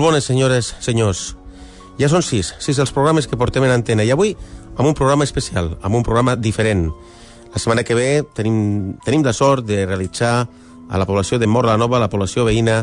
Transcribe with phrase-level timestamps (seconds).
[0.00, 1.18] Molt bones, senyores, senyors.
[2.00, 4.00] Ja són sis, sis els programes que portem en antena.
[4.00, 4.30] I avui
[4.78, 6.86] amb un programa especial, amb un programa diferent.
[7.52, 10.48] La setmana que ve tenim, tenim la sort de realitzar
[10.88, 12.78] a la població de Mor la Nova, a la població veïna,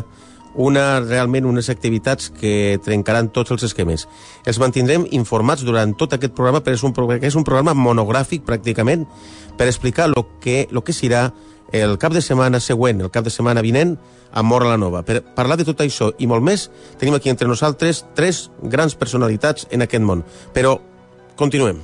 [0.54, 4.06] una, realment unes activitats que trencaran tots els esquemes.
[4.46, 9.08] Els mantindrem informats durant tot aquest programa, però és un, és un programa monogràfic, pràcticament,
[9.58, 11.32] per explicar el que, lo que serà
[11.72, 13.96] el cap de setmana següent, el cap de setmana vinent,
[14.32, 15.02] a Mora la Nova.
[15.02, 16.68] Per parlar de tot això i molt més,
[17.00, 20.24] tenim aquí entre nosaltres tres grans personalitats en aquest món.
[20.54, 20.78] Però
[21.36, 21.80] continuem.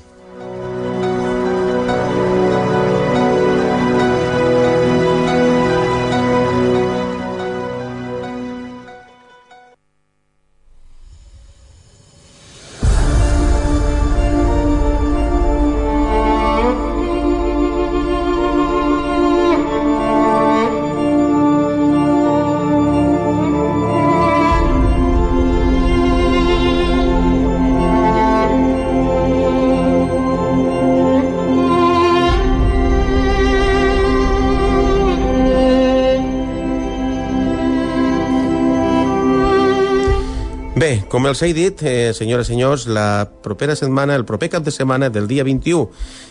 [41.15, 44.73] Com els he dit, eh, senyores i senyors, la propera setmana, el proper cap de
[44.74, 45.84] setmana del dia 21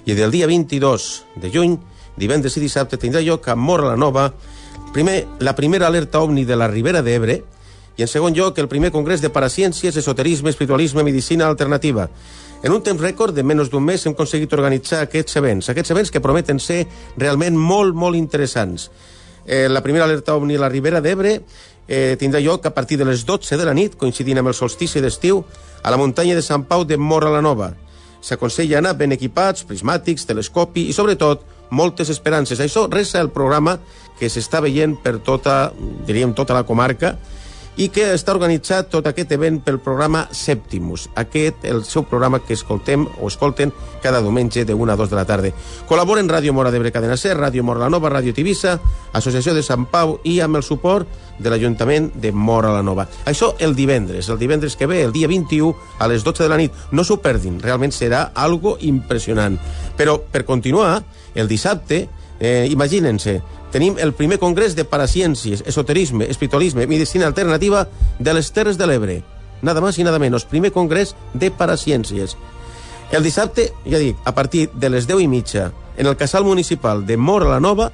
[0.04, 1.06] i del dia 22
[1.40, 1.78] de juny,
[2.20, 4.34] divendres i dissabte, tindrà lloc a Mora la Nova
[4.92, 7.38] primer, la primera alerta ovni de la Ribera d'Ebre
[7.96, 12.10] i, en segon lloc, el primer congrés de paraciències, esoterisme, espiritualisme, medicina alternativa.
[12.62, 16.12] En un temps rècord de menys d'un mes hem aconseguit organitzar aquests events, aquests events
[16.12, 16.84] que prometen ser
[17.16, 18.90] realment molt, molt interessants.
[19.46, 21.40] Eh, la primera alerta ovni a la Ribera d'Ebre
[21.88, 25.02] eh, tindrà lloc a partir de les 12 de la nit, coincidint amb el solstici
[25.02, 25.44] d'estiu,
[25.84, 27.74] a la muntanya de Sant Pau de Mora la Nova.
[28.24, 32.62] S'aconsella anar ben equipats, prismàtics, telescopi i, sobretot, moltes esperances.
[32.62, 33.78] Això resta el programa
[34.20, 35.74] que s'està veient per tota,
[36.08, 37.18] diríem, tota la comarca,
[37.78, 42.54] i que està organitzat tot aquest event pel programa Septimus, aquest el seu programa que
[42.54, 43.74] escoltem o escolten
[44.04, 45.52] cada diumenge de 1 a 2 de la tarda.
[45.90, 48.78] Col·laboren Ràdio Mora d'Ebre Cadena Ser, Ràdio Mora la Nova, Ràdio Tivissa,
[49.14, 53.08] Associació de Sant Pau i amb el suport de l'Ajuntament de Mora la Nova.
[53.26, 56.60] Això el divendres, el divendres que ve, el dia 21, a les 12 de la
[56.62, 56.84] nit.
[56.92, 59.58] No s'ho perdin, realment serà algo impressionant.
[59.98, 61.02] Però, per continuar,
[61.34, 62.08] el dissabte,
[62.40, 63.42] eh, imaginen-se,
[63.74, 67.88] tenim el primer congrés de paraciències, esoterisme, espiritualisme, medicina alternativa
[68.20, 69.24] de les Terres de l'Ebre.
[69.64, 72.38] Nada más i nada menos, primer congrés de paraciències.
[73.12, 77.06] El dissabte, ja dic, a partir de les 10 i mitja, en el casal municipal
[77.06, 77.90] de Mora la Nova,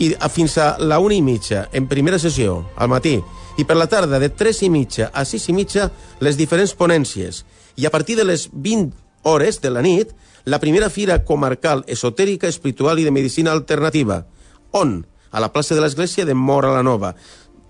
[0.00, 3.18] i fins a la una i mitja, en primera sessió, al matí,
[3.60, 5.90] i per la tarda, de 3 i mitja a 6 i mitja,
[6.24, 7.44] les diferents ponències.
[7.76, 8.96] I a partir de les 20
[9.28, 14.24] hores de la nit, la primera fira comarcal esotèrica, espiritual i de medicina alternativa.
[14.72, 15.00] On?
[15.30, 17.14] A la plaça de l'Església de Mora la Nova.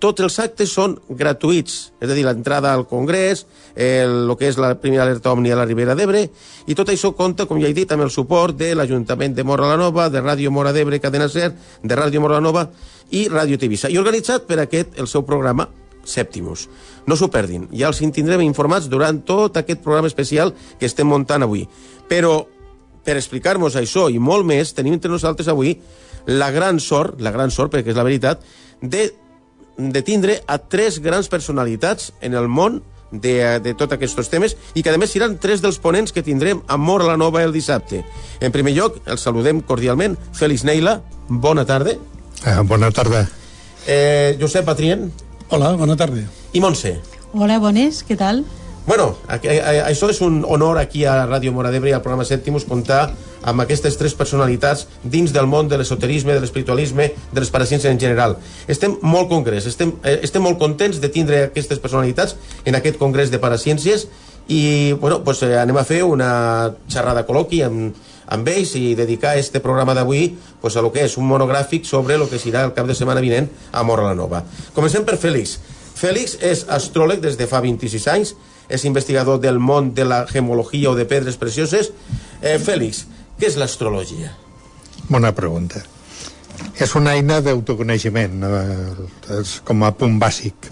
[0.01, 3.43] Tots els actes són gratuïts, és a dir, l'entrada al Congrés,
[3.75, 6.23] el, el que és la primera alerta òmnia a la Ribera d'Ebre,
[6.65, 9.69] i tot això compta, com ja he dit, amb el suport de l'Ajuntament de Mora
[9.69, 11.51] la Nova, de Ràdio Mora d'Ebre, Cadena Ser,
[11.83, 12.65] de Ràdio Mora la Nova
[13.13, 13.93] i Ràdio Tivissa.
[13.93, 15.69] I organitzat per aquest, el seu programa,
[16.01, 16.65] Sèptimus.
[17.05, 21.45] No s'ho perdin, ja els tindrem informats durant tot aquest programa especial que estem muntant
[21.45, 21.67] avui.
[22.09, 22.39] Però,
[23.05, 25.75] per explicar-nos això i molt més, tenim entre nosaltres avui
[26.25, 28.41] la gran sort, la gran sort, perquè és la veritat,
[28.81, 29.09] de,
[29.77, 34.83] de tindre a tres grans personalitats en el món de, de tots aquests temes i
[34.83, 38.05] que a més seran tres dels ponents que tindrem a Mor la Nova el dissabte.
[38.39, 40.17] En primer lloc, el saludem cordialment.
[40.33, 41.97] Félix Neila, bona tarda.
[42.45, 43.27] Eh, bona tarda.
[43.87, 45.11] Eh, Josep Patrien.
[45.49, 46.23] Hola, bona tarda.
[46.53, 46.95] I Montse.
[47.33, 48.45] Hola, bones, què tal?
[48.85, 52.25] Bueno, a, a, això és un honor aquí a Ràdio Mora d'Ebre i al programa
[52.25, 53.11] Cèptimus comptar
[53.45, 58.01] amb aquestes tres personalitats dins del món de l'esoterisme, de l'espiritualisme, de les paraciències en
[58.01, 58.37] general.
[58.67, 63.29] Estem molt congrés, estem, eh, estem molt contents de tindre aquestes personalitats en aquest congrés
[63.29, 64.07] de paraciències
[64.47, 67.93] i bueno, pues, eh, anem a fer una xerrada col·loqui amb,
[68.33, 72.17] amb ells i dedicar este programa d'avui pues, a lo que és un monogràfic sobre
[72.17, 74.41] el que serà el cap de setmana vinent a Mora la Nova.
[74.73, 75.59] Comencem per Fèlix.
[76.01, 78.33] Fèlix és astròleg des de fa 26 anys,
[78.71, 81.91] és investigador del món de la gemologia o de pedres precioses.
[82.41, 83.05] Eh, Fèlix,
[83.39, 84.31] què és l'astrologia?
[85.09, 85.83] Bona pregunta.
[86.79, 90.71] És una eina d'autoconeixement, eh, és com a punt bàsic.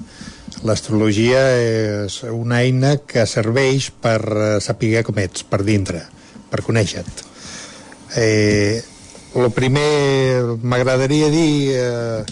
[0.63, 6.03] L'astrologia és una eina que serveix per eh, saber com ets, per dintre,
[6.49, 7.27] per conèixer-te.
[8.17, 8.81] Eh,
[9.37, 12.23] el primer m'agradaria dir eh,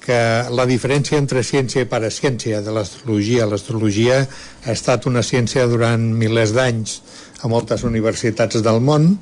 [0.00, 0.18] que
[0.50, 6.54] la diferència entre ciència i paraciència de l'astrologia, l'astrologia ha estat una ciència durant milers
[6.56, 7.00] d'anys.
[7.44, 9.14] A moltes universitats del món,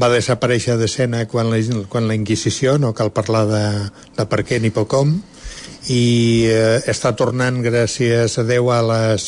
[0.00, 1.58] va desaparèixer d'escena quan, la,
[1.90, 3.64] quan la Inquisició, no cal parlar de,
[4.16, 5.16] de per què ni per com,
[5.90, 6.04] i
[6.50, 9.26] eh, està tornant gràcies a Déu a les,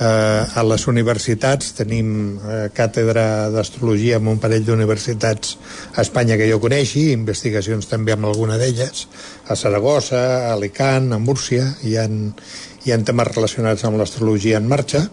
[0.00, 5.58] a les universitats tenim eh, càtedra d'astrologia en un parell d'universitats
[5.92, 9.06] a Espanya que jo coneixi, investigacions també amb alguna d'elles,
[9.48, 14.72] a Saragossa, a Alicant, a Múrcia, hi ha, hi ha temes relacionats amb l'astrologia en
[14.72, 15.04] marxa,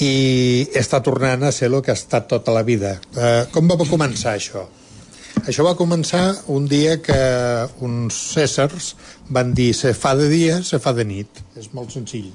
[0.00, 0.12] i
[0.78, 2.96] està tornant a ser el que ha estat tota la vida.
[3.16, 4.64] Eh, com va començar això?
[5.48, 7.20] Això va començar un dia que
[7.84, 8.94] uns cèsars
[9.28, 11.44] van dir se fa de dia, se fa de nit.
[11.56, 12.32] És molt senzill.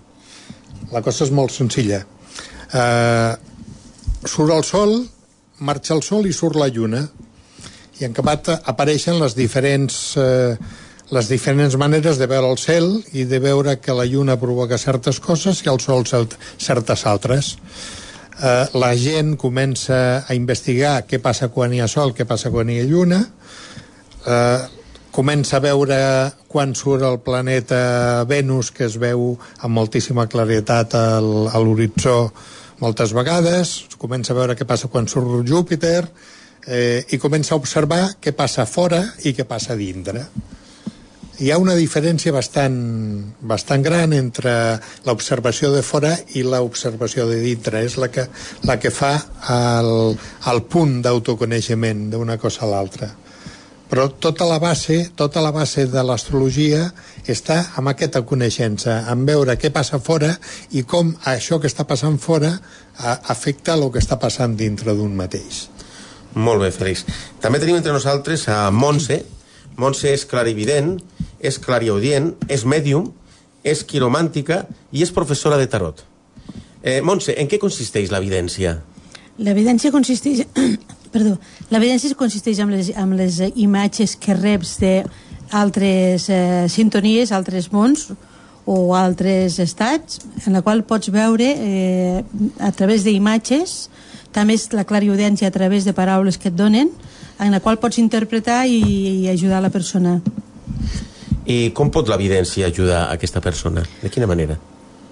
[0.91, 2.03] La cosa és molt senzilla.
[2.73, 3.33] Eh,
[4.25, 4.95] surt el sol,
[5.59, 7.03] marxa el sol i surt la lluna.
[8.01, 10.57] I en acabat apareixen les diferents eh,
[11.13, 15.19] les diferents maneres de veure el cel i de veure que la lluna provoca certes
[15.21, 17.57] coses i el sol certes altres.
[18.41, 22.71] Eh, la gent comença a investigar què passa quan hi ha sol, què passa quan
[22.71, 23.19] hi ha lluna,
[24.25, 24.82] eh,
[25.13, 25.97] comença a veure
[26.49, 32.17] quan surt el planeta Venus, que es veu amb moltíssima claretat al, a l'horitzó
[32.81, 36.01] moltes vegades, comença a veure què passa quan surt Júpiter,
[36.65, 40.25] eh, i comença a observar què passa fora i què passa dintre
[41.41, 42.75] hi ha una diferència bastant,
[43.41, 44.53] bastant gran entre
[45.07, 47.81] l'observació de fora i l'observació de dintre.
[47.81, 48.27] És la que,
[48.69, 49.15] la que fa
[49.49, 50.13] el,
[50.53, 53.09] el punt d'autoconeixement d'una cosa a l'altra.
[53.93, 56.87] Però tota la base, tota la base de l'astrologia
[57.29, 60.31] està amb aquesta coneixença, en veure què passa fora
[60.73, 62.55] i com això que està passant fora
[63.29, 65.67] afecta el que està passant dintre d'un mateix.
[66.33, 67.03] Molt bé, Félix.
[67.43, 69.19] També tenim entre nosaltres a Montse.
[69.77, 70.95] Montse és clarivident,
[71.37, 73.11] és clariaudient, és mèdium,
[73.61, 76.01] és quiromàntica i és professora de tarot.
[76.81, 78.79] Eh, Montse, en què consisteix l'evidència?
[79.37, 80.47] L'evidència consisteix...
[81.13, 81.37] Perdó.
[81.69, 88.09] L'evidència consisteix en les, en les imatges que reps d'altres eh, sintonies, altres mons
[88.65, 92.23] o altres estats, en la qual pots veure eh,
[92.59, 93.75] a través d'imatges,
[94.33, 96.89] també és la clariaudiència a través de paraules que et donen,
[97.37, 98.79] en la qual pots interpretar i,
[99.23, 100.17] i ajudar la persona.
[101.45, 103.83] I com pot l'evidència ajudar a aquesta persona?
[104.01, 104.57] De quina manera?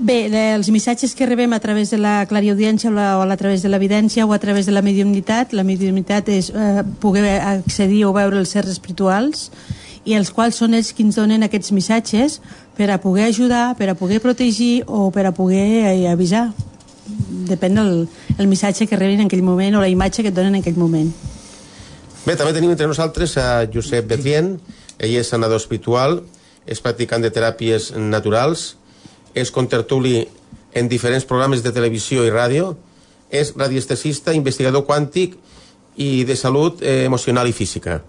[0.01, 3.61] Bé, els missatges que rebem a través de la clariaudiència o, la, o a través
[3.61, 8.13] de l'evidència o a través de la mediumnitat, la mediumnitat és eh, poder accedir o
[8.15, 9.51] veure els certs espirituals
[10.09, 12.39] i els quals són els que ens donen aquests missatges
[12.79, 16.47] per a poder ajudar, per a poder protegir o per a poder eh, avisar.
[17.53, 17.93] Depèn del
[18.41, 20.81] el missatge que rebin en aquell moment o la imatge que et donen en aquell
[20.81, 21.13] moment.
[22.25, 24.55] Bé, també tenim entre nosaltres a Josep Betlien,
[24.97, 26.23] ell és sanador espiritual,
[26.65, 28.80] és practicant de teràpies naturals,
[29.35, 30.27] és contertuli
[30.73, 32.75] en diferents programes de televisió i ràdio,
[33.31, 35.37] és radiestesista, investigador quàntic
[35.95, 38.01] i de salut eh, emocional i física.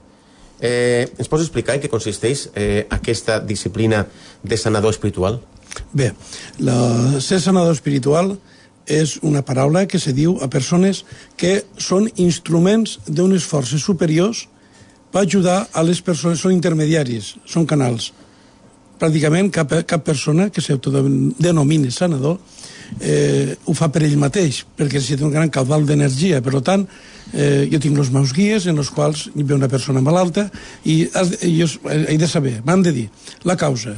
[0.63, 4.05] Eh, ens pots explicar en què consisteix eh, aquesta disciplina
[4.43, 5.41] de sanador espiritual?
[5.93, 6.13] Bé,
[6.63, 6.77] la,
[7.21, 8.37] ser sanador espiritual
[8.87, 11.05] és una paraula que se diu a persones
[11.39, 14.47] que són instruments d'unes forces superiors
[15.13, 18.13] per ajudar a les persones, són intermediaris, són canals.
[19.03, 22.37] Pràcticament cap, cap persona que s'autodenomini sanador
[23.01, 26.39] eh, ho fa per ell mateix, perquè necessita un gran caudal d'energia.
[26.45, 26.85] Per tant,
[27.33, 30.47] eh, jo tinc els meus guies en els quals hi ve una persona malalta
[30.85, 33.09] i, i jo he de saber, m'han de dir
[33.49, 33.97] la causa,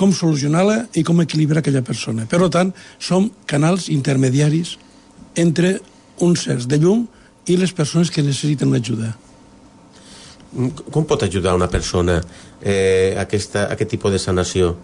[0.00, 2.24] com solucionar-la i com equilibrar aquella persona.
[2.24, 4.76] Per tant, som canals intermediaris
[5.36, 5.76] entre
[6.24, 7.04] uns certs de llum
[7.46, 9.12] i les persones que necessiten l'ajuda.
[10.92, 12.20] Com pot ajudar una persona
[12.62, 14.76] eh, aquesta, aquest tipus de sanació?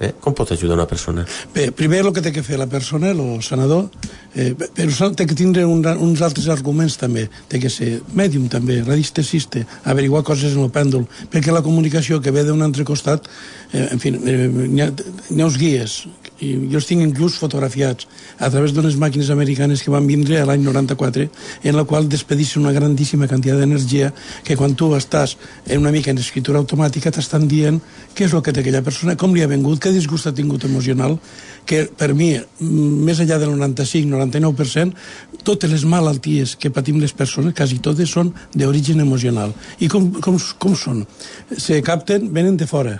[0.00, 0.14] Eh?
[0.16, 1.26] Com pot ajudar una persona?
[1.52, 3.90] Bé, primer el que té que fer la persona, el sanador,
[4.32, 7.26] eh, però té que tindre un, uns altres arguments també.
[7.52, 12.32] Té que ser mèdium també, radiestesista, averiguar coses en el pèndol, perquè la comunicació que
[12.32, 13.28] ve d'un altre costat,
[13.74, 16.00] eh, en fi, eh, n'hi ha, ha uns guies,
[16.40, 20.46] i jo els tinc inclús fotografiats a través d'unes màquines americanes que van vindre a
[20.48, 21.26] l'any 94
[21.62, 24.12] en la qual despedissin una grandíssima quantitat d'energia
[24.44, 27.80] que quan tu estàs en una mica en escritura automàtica t'estan dient
[28.14, 30.64] què és el que té aquella persona, com li ha vengut, què disgust ha tingut
[30.68, 31.18] emocional,
[31.66, 37.78] que per mi, més enllà del 95-99%, totes les malalties que patim les persones, quasi
[37.84, 39.54] totes, són d'origen emocional.
[39.80, 41.04] I com, com, com són?
[41.56, 42.98] Se capten, venen de fora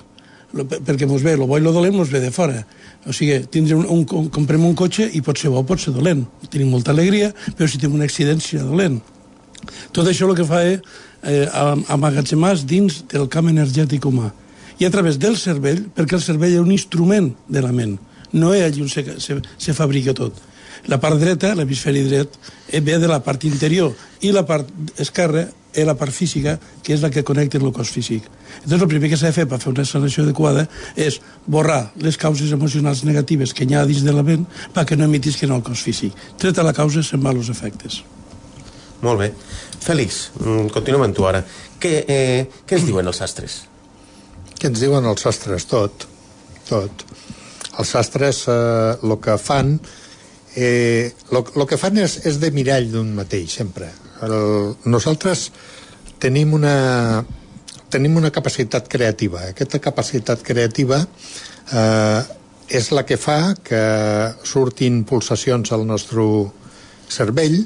[0.50, 2.64] perquè mos ve, lo bo i lo dolent mos ve de fora.
[3.08, 6.26] O sigui, tindre un, un, comprem un cotxe i pot ser bo, pot ser dolent.
[6.50, 9.00] Tenim molta alegria, però si tenim un accident serà dolent.
[9.96, 10.80] Tot això el que fa és
[11.22, 11.46] eh,
[11.92, 14.30] amagatzemar dins del camp energètic humà
[14.80, 17.98] i a través del cervell, perquè el cervell és un instrument de la ment,
[18.32, 20.36] no és allà on se, se, se fabrica tot.
[20.88, 22.36] La part dreta, l'hemisferi dret,
[22.70, 23.92] eh, ve de la part interior
[24.24, 27.90] i la part esquerra és la part física, que és la que connecta el cos
[27.90, 28.24] físic.
[28.62, 32.18] Entonces, el primer que s'ha de fer per fer una sanació adequada és borrar les
[32.18, 35.82] causes emocionals negatives que hi ha dins de la ment perquè no emitisquen el cos
[35.86, 36.16] físic.
[36.38, 38.02] Treta la causa, se'n va els efectes.
[39.00, 39.32] Molt bé.
[39.80, 41.44] Fèlix, mm, continuem amb tu ara.
[41.80, 43.62] Què, eh, què ens diuen els sastres?
[44.58, 45.64] Què ens diuen els sastres?
[45.70, 46.06] Tot.
[46.68, 47.06] Tot.
[47.78, 49.78] Els sastres eh, el que fan
[50.54, 53.88] eh, lo, lo que fan és, és de mirall d'un mateix, sempre.
[54.26, 55.48] El, nosaltres
[56.20, 57.24] tenim una,
[57.90, 59.48] tenim una capacitat creativa.
[59.50, 62.22] Aquesta capacitat creativa eh,
[62.70, 63.82] és la que fa que
[64.46, 66.24] surtin pulsacions al nostre
[67.10, 67.58] cervell,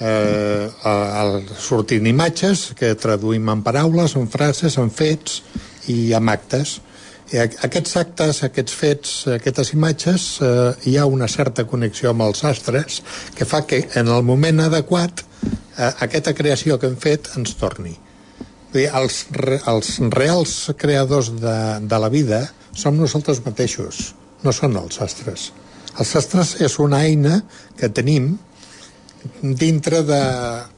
[0.00, 5.42] eh, el, surtin imatges que traduïm en paraules, en frases, en fets
[5.92, 6.78] i en actes.
[7.30, 12.42] I aquests actes, aquests fets, aquestes imatges, eh, hi ha una certa connexió amb els
[12.48, 13.02] astres
[13.36, 15.26] que fa que en el moment adequat
[15.76, 17.96] eh, aquesta creació que hem fet ens torni.
[18.70, 19.24] Dir, els,
[19.70, 21.56] els reals creadors de,
[21.90, 22.44] de la vida
[22.76, 24.12] som nosaltres mateixos,
[24.46, 25.50] no són els astres.
[25.98, 27.40] Els astres és una eina
[27.78, 28.36] que tenim
[29.42, 30.20] dintre de,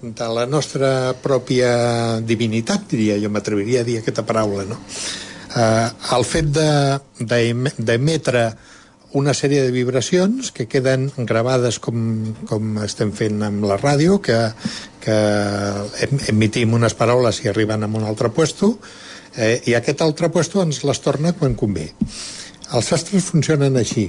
[0.02, 1.74] de la nostra pròpia
[2.26, 4.80] divinitat, diria jo, m'atreviria a dir aquesta paraula, no?
[5.56, 8.80] eh, el fet d'emetre de,
[9.18, 14.38] una sèrie de vibracions que queden gravades com, com estem fent amb la ràdio, que,
[15.02, 15.16] que
[16.32, 18.74] emitim unes paraules i arriben a un altre puesto,
[19.36, 21.90] eh, i aquest altre puesto ens les torna quan convé.
[22.72, 24.08] Els sastres funcionen així.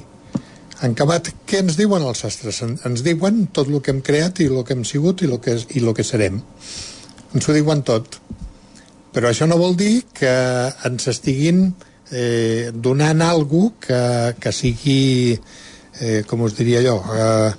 [0.84, 2.62] En acabat, què ens diuen els sastres?
[2.64, 5.40] En, ens diuen tot el que hem creat i el que hem sigut i el
[5.44, 6.42] que, i el que serem.
[7.34, 8.20] Ens ho diuen tot
[9.14, 10.34] però això no vol dir que
[10.88, 11.68] ens estiguin
[12.12, 15.40] eh, donant algú que, que sigui,
[16.02, 17.52] eh, com us diria jo, eh,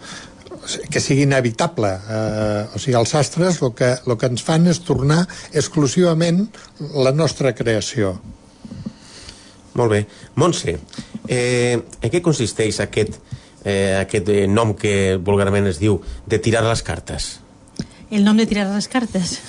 [0.90, 1.90] que sigui inevitable.
[1.90, 6.46] Eh, o sigui, els astres el que, el que ens fan és tornar exclusivament
[6.94, 8.14] la nostra creació.
[9.74, 10.04] Molt bé.
[10.38, 10.78] Montse,
[11.26, 13.18] eh, en què consisteix aquest,
[13.64, 17.43] eh, aquest nom que vulgarment es diu de tirar les cartes?
[18.14, 19.40] El nom de tirar les cartes.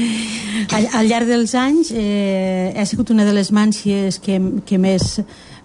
[0.74, 5.20] al, al llarg dels anys eh, ha sigut una de les màncies que, que més,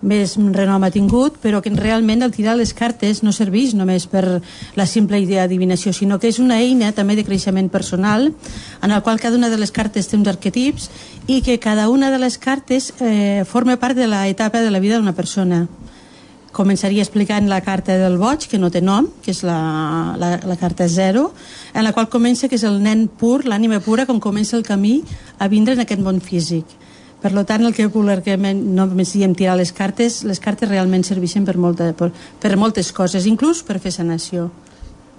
[0.05, 4.41] més renom ha tingut, però que realment el tirar les cartes no serveix només per
[4.77, 8.29] la simple idea d'adivinació, sinó que és una eina també de creixement personal,
[8.81, 10.91] en el qual cada una de les cartes té uns arquetips
[11.25, 15.01] i que cada una de les cartes eh, forma part de l'etapa de la vida
[15.01, 15.65] d'una persona
[16.55, 20.55] començaria explicant la carta del boig, que no té nom, que és la, la, la
[20.55, 21.27] carta zero,
[21.75, 25.01] en la qual comença que és el nen pur, l'ànima pura, com comença el camí
[25.37, 26.65] a vindre en aquest món físic.
[27.25, 31.57] Per tant, el que popularment no diem tirar les cartes, les cartes realment serveixen per,
[31.57, 34.51] molta, per, per moltes coses, inclús per fer sanació.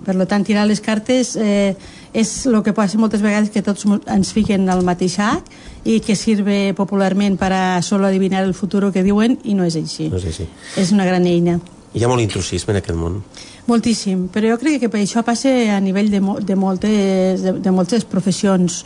[0.05, 1.75] Per tant, tirar les cartes eh,
[2.13, 5.49] és el que passa moltes vegades que tots ens fiquen al mateix sac
[5.85, 9.77] i que sirve popularment per a solo adivinar el futur que diuen i no és
[9.77, 10.11] així.
[10.13, 10.47] No és així.
[10.77, 11.59] És una gran eina.
[11.97, 13.23] Hi ha molt intrusisme en aquest món.
[13.67, 17.57] Moltíssim, però jo crec que per això passa a nivell de, mo de, moltes, de,
[17.65, 18.85] de moltes professions.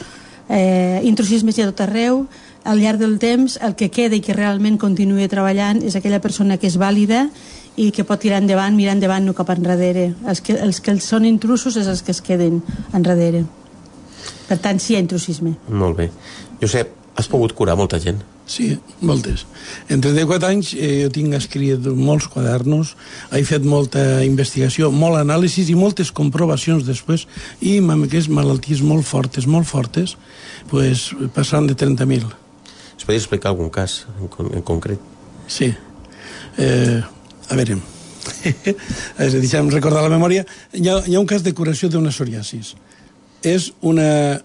[0.48, 2.24] Eh, intrusisme hi ha tot arreu,
[2.64, 6.58] al llarg del temps el que queda i que realment continuï treballant és aquella persona
[6.60, 7.28] que és vàlida
[7.76, 10.10] i que pot tirar endavant, mirar endavant, no cap enrere.
[10.28, 12.60] Els que, els que són intrusos és els que es queden
[12.96, 13.44] enrere.
[14.48, 15.54] Per tant, sí hi ha intrusisme.
[15.68, 16.10] Molt bé.
[16.60, 18.20] Josep, has pogut curar molta gent?
[18.50, 19.44] Sí, moltes.
[19.88, 22.96] En 34 anys eh, jo tinc escrit molts quadernos,
[23.30, 27.28] he fet molta investigació, molt anàlisis i moltes comprovacions després,
[27.62, 30.16] i amb aquestes malalties molt fortes, molt fortes,
[30.72, 32.26] pues, passant de 30.000.
[32.98, 34.98] Es podria explicar algun cas en, en concret?
[35.46, 35.70] Sí.
[36.58, 36.98] Eh,
[37.50, 37.76] a veure,
[39.42, 42.74] deixem recordar la memòria, hi ha, hi ha un cas de curació d'una psoriasis.
[43.42, 44.40] És una,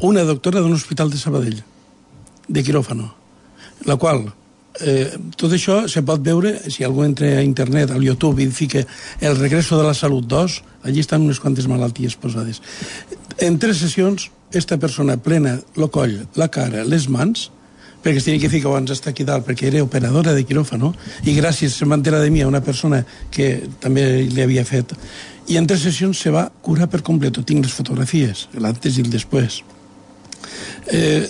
[0.00, 1.60] una doctora d'un hospital de Sabadell,
[2.48, 3.10] de quiròfano,
[3.86, 4.24] la qual
[4.80, 8.84] eh, tot això se pot veure si algú entra a internet, al YouTube i fica
[9.20, 12.62] el regreso de la salut 2 allí estan unes quantes malalties posades
[13.38, 17.50] en tres sessions esta persona plena el coll, la cara, les mans
[18.02, 20.92] perquè es tenia que ficar abans estar aquí dalt, perquè era operadora de quiròfano,
[21.24, 24.96] i gràcies se m'entera de mi a una persona que també li havia fet,
[25.48, 27.38] i en tres sessions se va curar per complet.
[27.46, 29.62] Tinc les fotografies, l'antes i el després.
[30.92, 31.28] Eh,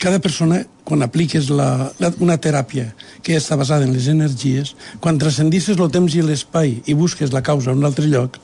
[0.00, 2.86] cada persona, quan apliques la, la, una teràpia
[3.22, 4.72] que està basada en les energies,
[5.02, 8.38] quan transcendisses el temps i l'espai i busques la causa en un altre lloc,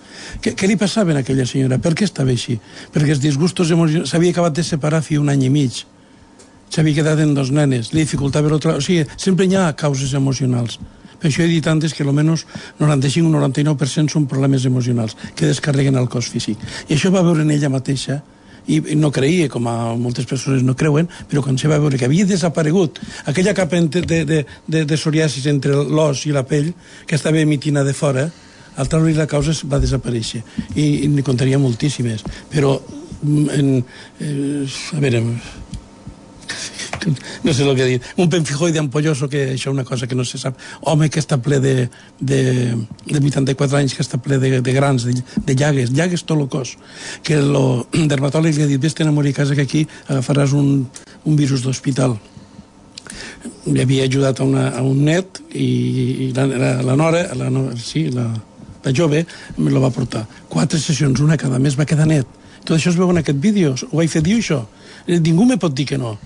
[0.45, 1.81] què, què li passava a aquella senyora?
[1.81, 2.59] Per què estava així?
[2.93, 4.13] Perquè els disgustos emocionals...
[4.13, 5.87] S'havia acabat de separar fi un any i mig
[6.71, 8.77] s'havia quedat en dos nenes, li dificultava l'altre...
[8.77, 10.79] O sigui, sempre hi ha causes emocionals.
[11.17, 12.45] Per això he dit antes que almenys
[12.79, 16.61] 95 o 99% són problemes emocionals que descarreguen el cos físic.
[16.89, 18.21] I això va veure en ella mateixa
[18.67, 22.09] i, no creia, com a moltes persones no creuen, però quan se va veure que
[22.09, 22.99] havia desaparegut
[23.31, 24.43] aquella capa de, de, de,
[24.85, 26.73] de, psoriasis entre l'os i la pell
[27.07, 28.27] que estava emitina de fora,
[28.77, 30.43] al treure la causa va desaparèixer.
[30.75, 32.27] I, i n'hi contaria moltíssimes.
[32.53, 32.75] Però,
[33.23, 33.71] mm, en,
[34.21, 35.23] eh, a veure,
[37.43, 40.25] no sé el que dir, un penfijoide ampolloso, que això és una cosa que no
[40.25, 41.75] se sap, home que està ple de,
[42.21, 42.41] de,
[43.07, 46.49] de 84 anys, que està ple de, de grans, de, de llagues, llagues tot el
[46.53, 46.77] cos,
[47.23, 47.53] que el
[48.13, 50.87] dermatòleg li ha dit, vés-te'n a morir a casa que aquí agafaràs un,
[51.25, 52.19] un virus d'hospital
[53.67, 55.67] li havia ajudat a, una, a un net i,
[56.27, 58.27] i la, la, la nora, la, sí, la,
[58.83, 59.25] la jove,
[59.59, 60.25] me la va portar.
[60.51, 62.27] Quatre sessions, una cada mes, va quedar net.
[62.65, 63.75] Tot això es veu en aquest vídeo.
[63.91, 64.65] Ho vaig fer dir, això.
[65.07, 66.17] Ningú me pot dir que no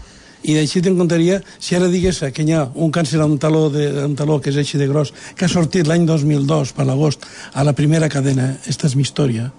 [0.43, 3.69] i d'així te'n contaria si ara digués que hi ha un càncer a un taló,
[3.73, 7.27] de, un taló que és així de gros que ha sortit l'any 2002 per l'agost
[7.53, 9.51] a la primera cadena Esta és mi història.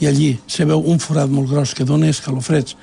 [0.00, 2.76] I allí se veu un forat molt gros que dona escalofreds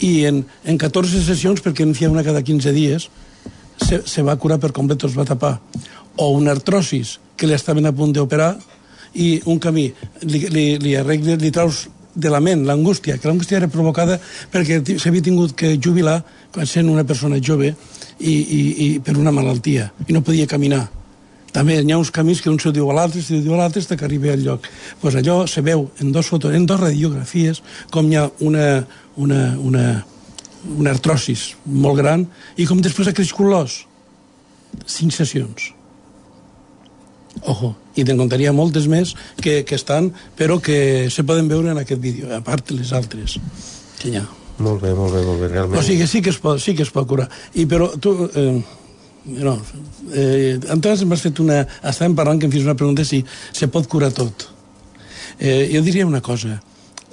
[0.00, 3.08] i en, en 14 sessions perquè en feia una cada 15 dies
[3.78, 5.58] se, se va curar per complet, es va tapar.
[6.16, 8.56] O una artrosis que li estaven a punt d'operar
[9.14, 9.86] i un camí
[10.26, 11.86] li, li, li arregles, li traus
[12.18, 14.18] de la ment, l'angústia, que l'angústia era provocada
[14.52, 16.18] perquè s'havia tingut que jubilar
[16.54, 17.70] quan sent una persona jove
[18.18, 20.88] i, i, i per una malaltia i no podia caminar.
[21.54, 23.80] També hi ha uns camins que un se diu a l'altre, se diu a l'altre,
[23.96, 24.66] que arriba al lloc.
[25.00, 28.68] Pues allò se veu en dos fotos, en dos radiografies, com hi ha una,
[29.16, 29.86] una, una,
[30.76, 33.80] una artrosis molt gran i com després ha crescut l'os.
[34.84, 35.77] Cinc sessions.
[37.46, 41.82] Ojo, i te'n contaria moltes més que, que estan, però que se poden veure en
[41.84, 43.38] aquest vídeo, a part les altres
[44.16, 44.26] ha.
[44.58, 45.78] Molt bé, molt bé, molt bé, realment.
[45.78, 47.28] O sigui, sí que es pot, sí que es pot curar.
[47.54, 48.14] I però tu...
[48.34, 48.62] Eh,
[49.28, 49.58] no,
[50.14, 51.60] eh, antes m'has fet una...
[51.82, 53.20] Estàvem parlant que em fes una pregunta si
[53.52, 54.48] se pot curar tot.
[55.38, 56.56] Eh, jo diria una cosa.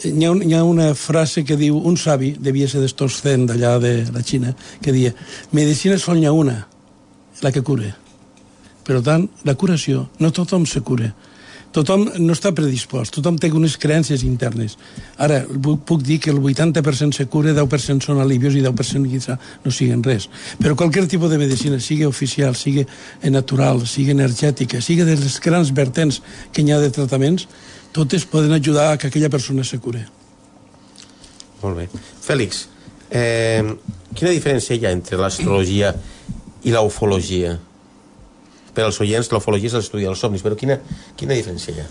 [0.06, 3.46] Hi ha, un, hi ha una frase que diu un savi, devia ser d'estos zen
[3.50, 5.14] d'allà de la Xina, que dia
[5.56, 6.58] medicina sol n'hi ha una,
[7.46, 7.94] la que cure.
[8.86, 11.14] Per tant, la curació, no tothom se cura
[11.76, 14.78] tothom no està predispost, tothom té unes creences internes.
[15.22, 19.74] Ara, puc dir que el 80% se cura, 10% són alivios i 10% quizà no
[19.76, 20.30] siguen res.
[20.62, 22.86] Però qualsevol tipus de medicina, sigui oficial, sigui
[23.32, 26.22] natural, sigui energètica, sigui de les grans vertents
[26.54, 27.50] que hi ha de tractaments,
[27.96, 30.06] totes poden ajudar a que aquella persona se cure.
[31.62, 31.90] Molt bé.
[32.24, 32.66] Fèlix,
[33.10, 33.64] eh,
[34.16, 35.96] quina diferència hi ha entre l'astrologia
[36.64, 37.58] i la ufologia?
[38.76, 40.78] Per als oients, l'ufologia és l'estudi dels somnis, però quina,
[41.18, 41.88] quina diferència hi ha?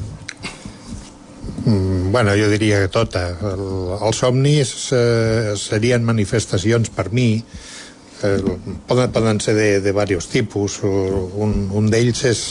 [1.64, 3.24] Mm, bueno, jo diria que tota.
[3.52, 3.64] El,
[3.96, 8.38] els somnis eh, serien manifestacions per mi eh,
[8.86, 10.80] poden, poden ser de, de diversos tipus.
[10.84, 12.42] Un, un d'ells és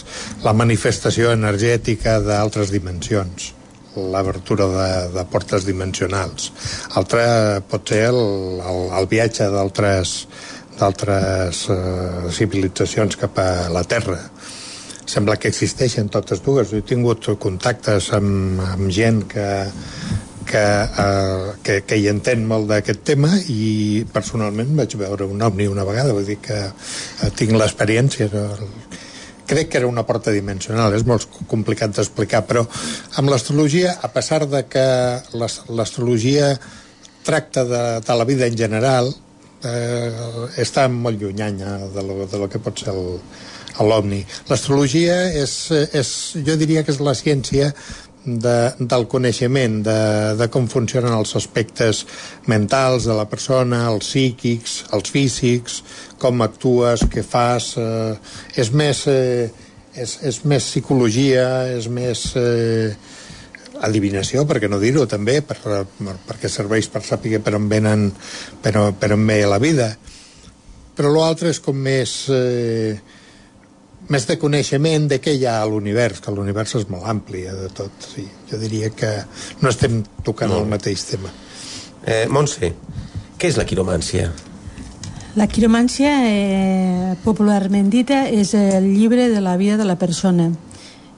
[0.46, 3.54] la manifestació energètica d'altres dimensions
[3.93, 6.50] l'obertura de, de portes dimensionals.
[6.98, 8.17] Altra pot ser el,
[8.58, 10.15] el, el viatge d'altres
[10.79, 14.19] d'altres eh, civilitzacions cap a la Terra.
[15.03, 16.73] Sembla que existeixen totes dues.
[16.73, 19.47] he tingut contactes amb, amb gent que,
[20.47, 20.65] que,
[21.05, 25.86] eh, que, que hi entén molt d'aquest tema i personalment vaig veure un ovni una
[25.88, 28.29] vegada, vull dir que eh, tinc l'experiència
[29.47, 32.63] crec que era una porta dimensional, és molt complicat d'explicar, però
[33.19, 34.86] amb l'astrologia, a pesar de que
[35.36, 36.53] l'astrologia
[37.23, 39.12] tracta de, de la vida en general,
[39.67, 44.23] eh, està molt llunyanya de lo, de lo que pot ser l'OVNI.
[44.49, 46.10] L'astrologia és, és,
[46.45, 47.71] jo diria que és la ciència
[48.26, 49.99] de, del coneixement de,
[50.39, 52.04] de com funcionen els aspectes
[52.47, 55.82] mentals de la persona, els psíquics, els físics,
[56.21, 57.73] com actues, què fas...
[57.78, 58.15] Eh,
[58.63, 59.06] és més...
[59.12, 59.52] Eh,
[59.93, 62.32] és, és més psicologia, és més...
[62.39, 62.95] Eh,
[63.81, 68.09] adivinació, perquè no dir-ho també, per, per, perquè serveix per saber per on venen,
[68.62, 69.89] per, per on ve la vida.
[70.93, 72.23] Però l'altre és com més...
[72.29, 73.19] Eh,
[74.12, 77.53] més de coneixement de què hi ha a l'univers, que l'univers és molt ampli eh,
[77.55, 78.07] de tot.
[78.13, 78.25] Sí.
[78.49, 79.13] Jo diria que
[79.62, 80.59] no estem tocant no.
[80.63, 81.31] el mateix tema.
[82.03, 82.73] Eh, Montse,
[83.39, 84.27] què és la quiromància?
[85.39, 90.51] La quiromància, eh, popularment dita, és el llibre de la vida de la persona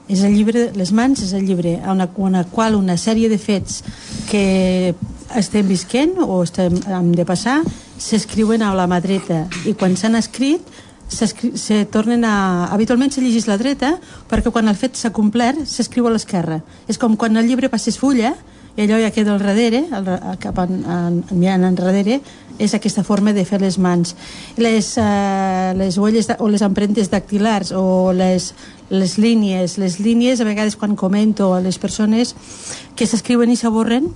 [0.08, 3.82] és el llibre, les mans és el llibre en el qual una sèrie de fets
[4.30, 4.94] que
[5.34, 7.60] estem visquent o estem, hem de passar
[7.98, 10.62] s'escriuen a la mà dreta i quan s'han escrit
[11.08, 12.66] se tornen a...
[12.74, 13.94] Habitualment se llegeix la dreta
[14.30, 16.60] perquè quan el fet s'ha complert s'escriu a l'esquerra.
[16.90, 18.34] És com quan el llibre passes fulla
[18.76, 20.08] i allò ja queda al darrere, al,
[20.42, 22.20] cap en, en, mirant enrere,
[22.60, 24.12] és aquesta forma de fer les mans.
[24.60, 28.50] Les, uh, les huelles de, o les empremtes dactilars o les,
[28.90, 32.34] les línies, les línies a vegades quan comento a les persones
[32.96, 34.10] que s'escriuen i s'avorren,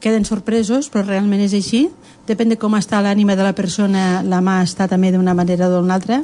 [0.00, 1.86] queden sorpresos, però realment és així.
[2.26, 5.76] Depèn de com està l'ànima de la persona, la mà està també d'una manera o
[5.76, 6.20] d'una altra.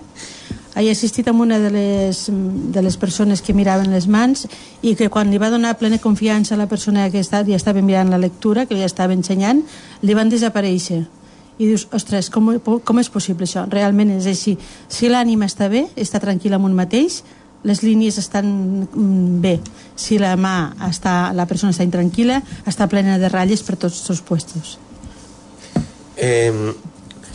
[0.72, 4.46] He assistit amb una de les, de les persones que miraven les mans
[4.80, 7.82] i que quan li va donar plena confiança a la persona que està, li estava
[7.84, 9.60] mirant la lectura, que li estava ensenyant,
[10.00, 11.02] li van desaparèixer.
[11.60, 13.66] I dius, ostres, com, com és possible això?
[13.68, 14.56] Realment és així.
[14.88, 17.20] Si l'ànima està bé, està tranquil amb un mateix,
[17.64, 18.46] les línies estan
[18.86, 19.56] mm, bé.
[19.96, 24.22] Si la mà està, la persona està intranquil·la, està plena de ratlles per tots els
[24.26, 24.78] puestos.
[26.16, 26.72] Eh,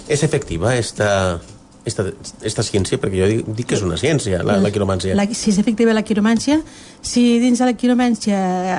[0.08, 1.40] és efectiva esta,
[1.88, 2.06] esta,
[2.44, 5.16] esta ciència, perquè jo dic, dic que és una ciència, la, la quiromància.
[5.18, 6.60] La, si és efectiva la quiromància,
[7.02, 8.38] si dins de la quiromància,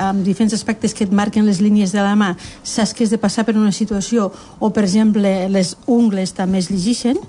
[0.09, 3.21] amb diferents aspectes que et marquen les línies de la mà, saps que has de
[3.21, 4.31] passar per una situació,
[4.61, 7.21] o per exemple, les ungles també es llegeixen,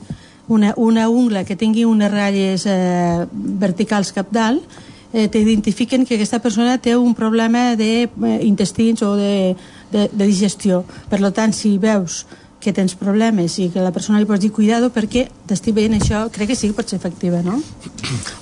[0.49, 4.65] una, una ungla que tingui unes ratlles eh, verticals cap dalt,
[5.13, 9.55] eh, t'identifiquen que aquesta persona té un problema d'intestins o de,
[9.93, 10.83] de, de digestió.
[11.09, 12.25] Per tant, si veus
[12.59, 16.25] que tens problemes i que la persona li pots dir cuidado perquè t'estic veient això,
[16.33, 17.61] crec que sí que pot ser efectiva, no?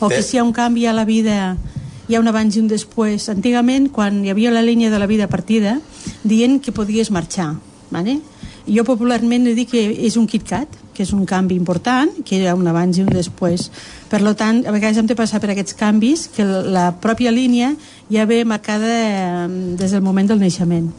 [0.01, 1.55] O que si hi ha un canvi a la vida
[2.07, 3.27] hi ha un abans i un després.
[3.29, 5.77] Antigament, quan hi havia la línia de la vida partida,
[6.23, 7.55] dient que podies marxar,
[7.91, 8.21] ¿vale?
[8.67, 12.65] Jo popularment dic que és un KitKat, que és un canvi important, que ha un
[12.67, 13.67] abans i un després.
[14.09, 17.75] Per tant, a vegades hem de passar per aquests canvis que la pròpia línia
[18.09, 20.89] ja ve marcada eh, des del moment del naixement.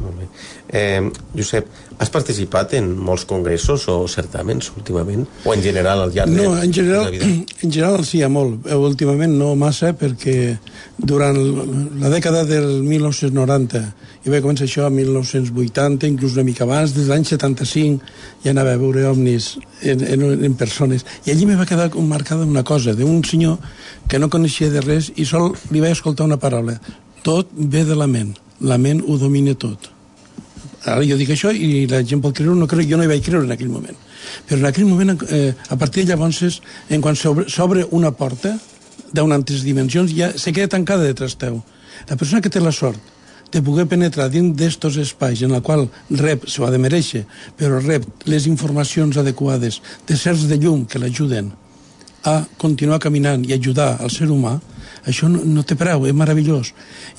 [0.00, 0.30] Molt bé.
[0.68, 5.24] Eh, Josep, has participat en molts congressos o certàmens últimament?
[5.48, 7.44] O en general al llarg no, de, en general, de la vida?
[7.66, 8.66] En general sí, ha molt.
[8.68, 10.58] Eh, últimament no massa perquè
[10.98, 11.38] durant
[12.02, 13.82] la dècada del 1990
[14.26, 18.12] i va començar això a 1980, inclús una mica abans, des de l'any 75
[18.44, 21.06] ja anava a veure ovnis en, en, en persones.
[21.24, 23.56] I allí me va quedar marcada una cosa d'un senyor
[24.08, 26.76] que no coneixia de res i sol li vaig escoltar una paraula.
[27.24, 28.36] Tot ve de la ment.
[28.60, 29.95] La ment ho domina tot
[30.86, 33.24] ara jo dic això i la gent pot creure no creu, jo no hi vaig
[33.24, 33.96] creure en aquell moment
[34.48, 38.56] però en aquell moment, eh, a partir de llavors en quan s'obre una porta
[39.12, 41.62] d'unes dimensions ja se queda tancada detrás teu
[42.08, 43.00] la persona que té la sort
[43.52, 47.22] de poder penetrar dins d'estos espais en el qual rep, s'ho ha de mereixer,
[47.56, 51.52] però rep les informacions adequades de certs de llum que l'ajuden
[52.26, 54.56] a continuar caminant i ajudar al ser humà,
[55.06, 56.72] això no, no té preu, és meravellós.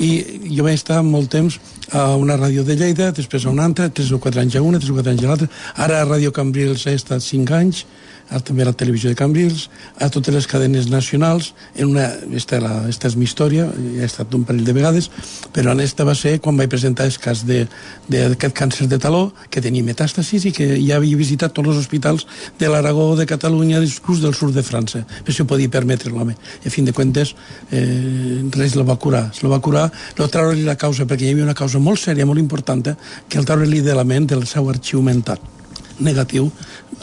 [0.03, 0.10] I
[0.51, 4.12] jo vaig estar molt temps a una ràdio de Lleida, després a una altra, tres
[4.12, 5.47] o quatre anys a una, tres o quatre anys a l'altra.
[5.76, 7.86] Ara a Ràdio Cambrils he estat cinc anys,
[8.30, 9.68] a, també a la televisió de Cambrils,
[10.00, 14.08] a totes les cadenes nacionals, en una, esta, la, esta és mi història, ja he
[14.08, 15.10] estat un parell de vegades,
[15.56, 19.63] però en esta va ser quan vaig presentar el cas d'aquest càncer de taló, que
[19.63, 22.28] tenia metàstasis i que ja havia visitat tots els hospitals
[22.60, 26.38] de l'Aragó, de Catalunya, inclús del sud de França, per si ho podia permetre l'home.
[26.63, 27.36] I a fin de comptes,
[27.72, 29.28] eh, res la va curar.
[29.34, 32.26] Se la va curar, no treure-li la causa, perquè hi havia una causa molt sèria,
[32.26, 32.96] molt important,
[33.28, 35.57] que el treure-li de la ment, del seu arxiu mental
[35.99, 36.51] negatiu,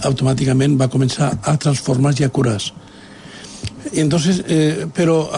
[0.09, 2.73] automàticament va començar a transformar-se i a curar-se.
[3.93, 5.29] Entonces, eh, però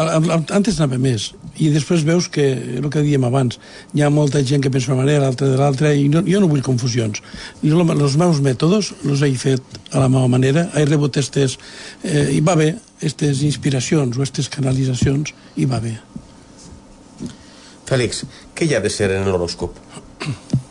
[0.55, 2.45] antes anava més i després veus que,
[2.81, 3.59] el que diem abans
[3.97, 6.51] hi ha molta gent que pensa una manera, l'altra de l'altra i no, jo no
[6.51, 7.23] vull confusions
[7.63, 11.57] jo els meus mètodes els he fet a la meva manera, he rebut estes
[12.05, 15.97] eh, i va bé, aquestes inspiracions o aquestes canalitzacions i va bé
[17.87, 19.81] Fèlix, què hi ha de ser en l'horòscop?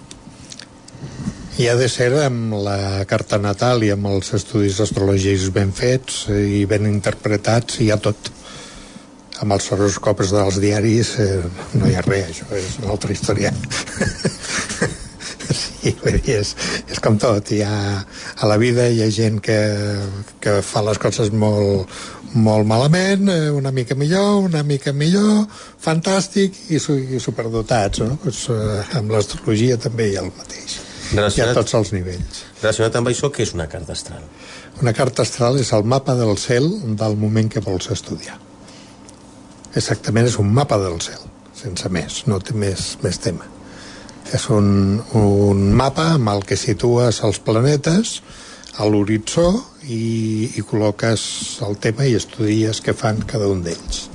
[1.56, 6.26] I ha de ser amb la carta natal i amb els estudis astrològics ben fets
[6.28, 8.28] i ben interpretats i ha tot.
[9.40, 11.40] Amb els horoscopes dels diaris eh,
[11.80, 13.54] no hi ha res, això és una altra història.
[15.62, 15.94] sí,
[16.36, 16.52] és,
[16.92, 17.54] és com tot.
[17.56, 19.60] Hi ha, a la vida hi ha gent que,
[20.44, 21.94] que fa les coses molt,
[22.36, 25.46] molt malament, eh, una mica millor, una mica millor,
[25.88, 28.04] fantàstic i, i superdotats.
[28.04, 28.20] No?
[28.26, 32.42] Pues, eh, amb l'astrologia també hi ha el mateix relacionat, i a tots els nivells.
[32.62, 34.24] Relacionat amb això, què és una carta astral?
[34.82, 38.40] Una carta astral és el mapa del cel del moment que vols estudiar.
[39.76, 41.22] Exactament, és un mapa del cel,
[41.56, 43.48] sense més, no té més, més tema.
[44.34, 48.20] És un, un mapa amb el que situes els planetes
[48.80, 49.50] a l'horitzó
[49.86, 51.22] i, i col·loques
[51.68, 54.06] el tema i estudies què fan cada un d'ells.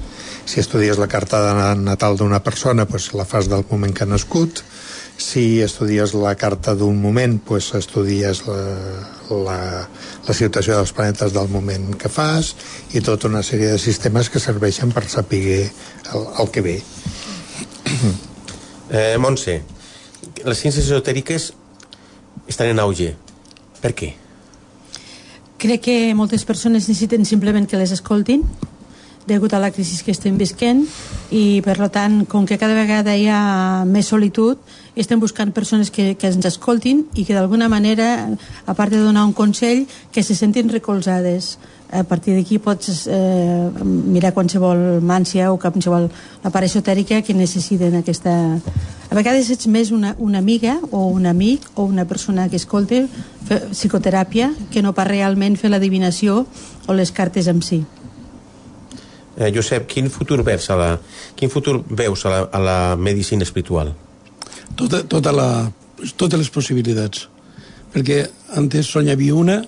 [0.50, 4.10] Si estudies la carta de natal d'una persona, doncs la fas del moment que ha
[4.10, 4.64] nascut,
[5.20, 8.62] si estudies la carta d'un moment, pues estudies la,
[9.28, 9.58] la,
[10.26, 12.54] la situació dels planetes del moment que fas
[12.96, 16.78] i tota una sèrie de sistemes que serveixen per saber el, el que ve.
[18.90, 19.60] Eh, Montse,
[20.42, 21.52] les ciències esotèriques
[22.50, 23.12] estan en auge.
[23.78, 24.08] Per què?
[25.60, 28.42] Crec que moltes persones necessiten simplement que les escoltin,
[29.28, 30.86] degut a la crisi que estem visquent
[31.30, 34.58] i per tant, com que cada vegada hi ha més solitud,
[34.96, 38.30] estem buscant persones que, que ens escoltin i que d'alguna manera,
[38.66, 41.58] a part de donar un consell, que se sentin recolzades.
[41.90, 46.06] A partir d'aquí pots eh, mirar qualsevol mància o qualsevol
[46.42, 48.32] part esotèrica que necessiten aquesta...
[49.10, 53.02] A vegades ets més una, una amiga o un amic o una persona que escolta
[53.72, 56.44] psicoteràpia que no pas realment fer l'adivinació
[56.86, 57.82] o les cartes en si.
[59.40, 60.92] Eh, Josep, quin futur veus a la,
[61.34, 63.94] quin futur veus a la, a la medicina espiritual?
[64.76, 65.48] Tota, tota la,
[66.16, 67.28] totes les possibilitats.
[67.90, 68.22] Perquè
[68.58, 69.60] antes sols hi havia una,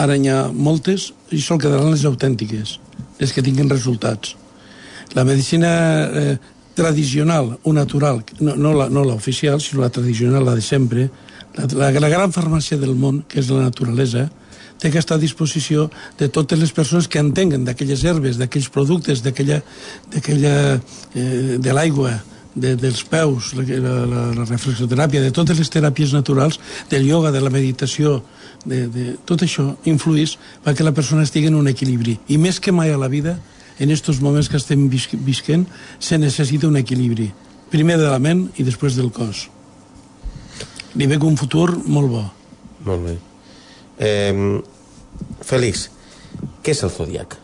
[0.00, 2.78] ara n'hi ha moltes, i sol quedaran les autèntiques,
[3.20, 4.34] les que tinguin resultats.
[5.14, 5.70] La medicina
[6.06, 6.36] eh,
[6.74, 11.08] tradicional o natural, no, no, la, no l'oficial, sinó la tradicional, la de sempre,
[11.56, 14.28] la, la, la gran farmàcia del món, que és la naturalesa,
[14.80, 19.20] té que estar a disposició de totes les persones que entenguen d'aquelles herbes, d'aquells productes,
[19.22, 19.60] d'aquella,
[20.16, 22.14] eh, de l'aigua,
[22.54, 26.58] de, dels peus, la, la, la reflexoteràpia, de totes les teràpies naturals,
[26.90, 28.20] del yoga, de la meditació,
[28.64, 32.18] de, de, tot això influís perquè la persona estigui en un equilibri.
[32.28, 33.38] I més que mai a la vida,
[33.80, 35.64] en aquests moments que estem visquent,
[35.98, 37.30] se necessita un equilibri.
[37.70, 39.46] Primer de la ment i després del cos.
[40.98, 42.24] Li veig un futur molt bo.
[42.84, 43.16] Molt bé.
[44.00, 44.58] Eh,
[45.46, 45.86] Félix,
[46.64, 47.36] què és el Zodiac?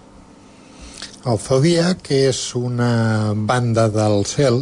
[1.26, 4.60] El Zodiac és una banda del cel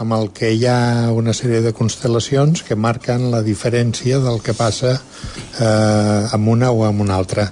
[0.00, 4.54] amb el que hi ha una sèrie de constel·lacions que marquen la diferència del que
[4.56, 7.50] passa eh, amb una o amb una altra.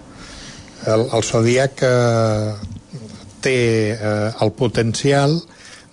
[0.88, 2.52] El, el Zodiac eh,
[3.44, 3.58] té
[3.92, 5.36] eh, el potencial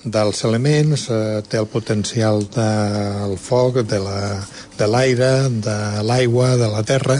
[0.05, 6.69] dels elements, eh, té el potencial del foc, de l'aire, la, de l'aigua, de, de
[6.71, 7.17] la terra,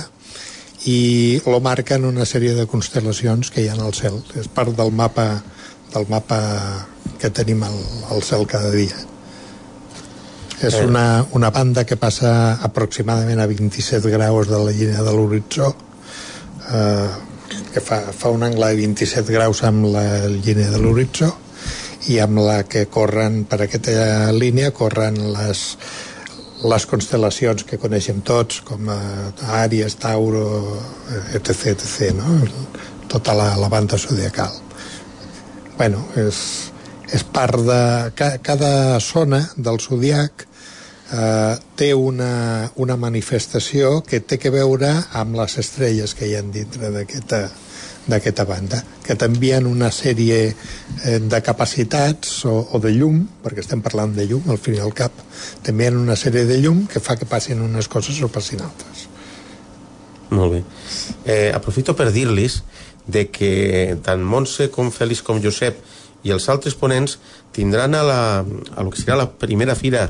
[0.86, 4.22] i lo marquen una sèrie de constel·lacions que hi ha al cel.
[4.40, 5.28] És part del mapa
[5.96, 6.40] del mapa
[7.20, 7.78] que tenim al,
[8.12, 9.15] al cel cada dia.
[10.62, 10.86] És eh.
[10.86, 15.72] una, una banda que passa aproximadament a 27 graus de la línia de l'horitzó,
[16.72, 17.10] eh,
[17.74, 21.34] que fa, fa un angle de 27 graus amb la línia de l'horitzó,
[22.12, 25.64] i amb la que corren, per aquesta línia, corren les,
[26.64, 30.46] les constel·lacions que coneixem tots, com eh, Àries, Tauro,
[31.34, 32.40] etc, etc, no?
[33.12, 34.62] tota la, la banda zodiacal.
[35.78, 36.72] bueno, és,
[37.14, 37.82] és part de...
[38.18, 40.46] Ca, cada zona del zodiac
[41.12, 46.44] eh, té una, una manifestació que té que veure amb les estrelles que hi ha
[46.46, 47.46] dintre d'aquesta
[48.06, 53.82] d'aquesta banda, que t'envien una sèrie eh, de capacitats o, o de llum, perquè estem
[53.82, 55.24] parlant de llum, al fin i al cap,
[55.66, 59.08] t'envien una sèrie de llum que fa que passin unes coses o passin altres.
[60.30, 60.62] Molt bé.
[61.26, 62.62] Eh, aprofito per dir-los
[63.10, 65.82] de que tant Montse com Fèlix com Josep
[66.26, 67.18] i els altres ponents
[67.56, 70.10] tindran a, la, a lo que serà la primera fira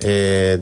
[0.00, 0.58] eh,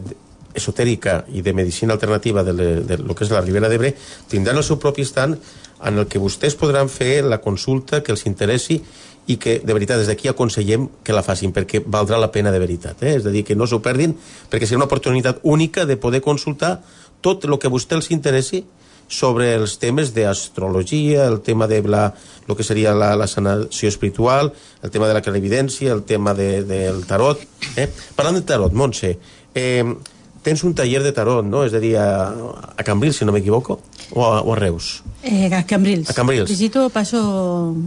[0.54, 3.94] esotèrica i de medicina alternativa de, le, de lo que és la Ribera d'Ebre
[4.30, 5.36] tindran el seu propi estant
[5.82, 8.78] en el que vostès podran fer la consulta que els interessi
[9.30, 12.60] i que de veritat des d'aquí aconsellem que la facin perquè valdrà la pena de
[12.62, 13.16] veritat eh?
[13.16, 14.14] és a dir, que no s'ho perdin
[14.50, 16.80] perquè serà una oportunitat única de poder consultar
[17.22, 18.64] tot el que a vostè els interessi
[19.12, 22.06] sobre els temes d'astrologia, el tema de la,
[22.48, 26.64] el que seria la, la sanació espiritual, el tema de la clarividència, el tema de,
[26.64, 27.44] del tarot.
[27.76, 27.90] Eh?
[28.16, 29.12] Parlant de tarot, Montse,
[29.54, 29.84] eh,
[30.42, 31.62] tens un taller de tarot, no?
[31.68, 32.32] És a dir, a,
[32.72, 33.78] a Cambrils, si no m'equivoco,
[34.14, 35.02] o, a, o a Reus?
[35.22, 36.10] Eh, a Cambrils.
[36.10, 36.50] A Cambrils.
[36.50, 37.22] Visito, passo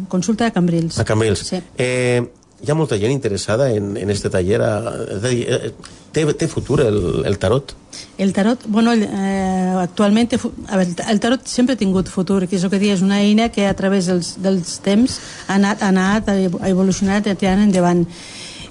[0.08, 1.00] consulta a Cambrils.
[1.02, 1.42] A Cambrils.
[1.50, 1.62] Sí.
[1.78, 2.22] Eh,
[2.66, 4.62] hi ha molta gent interessada en, en este taller.
[4.62, 4.78] A,
[5.18, 5.72] a dir, eh,
[6.12, 6.98] té, té futur el,
[7.28, 7.76] el tarot?
[8.18, 12.66] El tarot, bueno, eh, actualment a veure, el tarot sempre ha tingut futur, que és
[12.66, 15.92] el que dia, és una eina que a través dels, dels temps ha anat, ha
[15.94, 18.06] anat, ha evolucionat i ha endavant.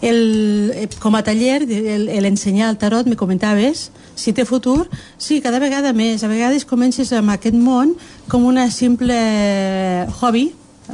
[0.04, 5.62] El, eh, com a taller, l'ensenyar el tarot, me comentaves, si té futur, sí, cada
[5.62, 6.24] vegada més.
[6.24, 7.94] A vegades comences amb aquest món
[8.28, 9.16] com una simple
[10.20, 10.50] hobby,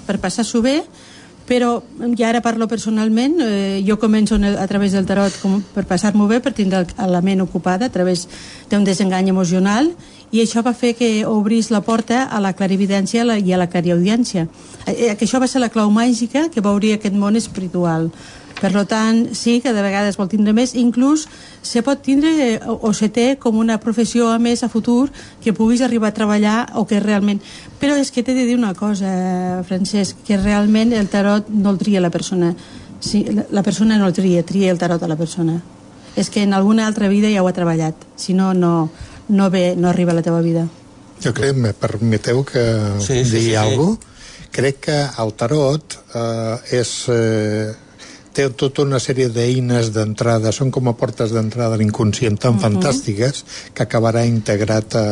[0.06, 0.82] per passar-s'ho bé,
[1.50, 1.82] però
[2.14, 6.38] ja ara parlo personalment, eh, jo començo a través del tarot com, per passar-m'ho bé,
[6.38, 8.28] per tindre la ment ocupada a través
[8.70, 9.90] d'un desengany emocional
[10.30, 14.46] i això va fer que obrís la porta a la clarividència i a la clariaudiència.
[14.86, 18.12] Eh, que això va ser la clau màgica que va obrir aquest món espiritual.
[18.60, 21.24] Per tant, sí que de vegades vol tindre més, inclús
[21.64, 25.08] se pot tindre o, o se té com una professió a més a futur
[25.40, 27.40] que puguis arribar a treballar o que realment...
[27.80, 31.80] Però és que t'he de dir una cosa, Francesc, que realment el tarot no el
[31.80, 32.52] tria la persona.
[33.00, 35.56] Sí, la persona no el tria, tria el tarot a la persona.
[36.20, 38.90] És que en alguna altra vida ja ho ha treballat, si no, no,
[39.28, 40.66] no ve, no arriba a la teva vida.
[41.24, 42.64] Jo crec, me permeteu que
[43.00, 43.54] sí, sí, digui sí, sí.
[43.56, 44.06] alguna cosa?
[44.50, 46.90] Crec que el tarot eh, és...
[47.08, 47.89] Eh,
[48.40, 52.56] té tota una sèrie d'eines d'entrada, són com a portes d'entrada a l'inconscient tan uh
[52.56, 52.64] -huh.
[52.66, 55.06] fantàstiques que acabarà integrat a,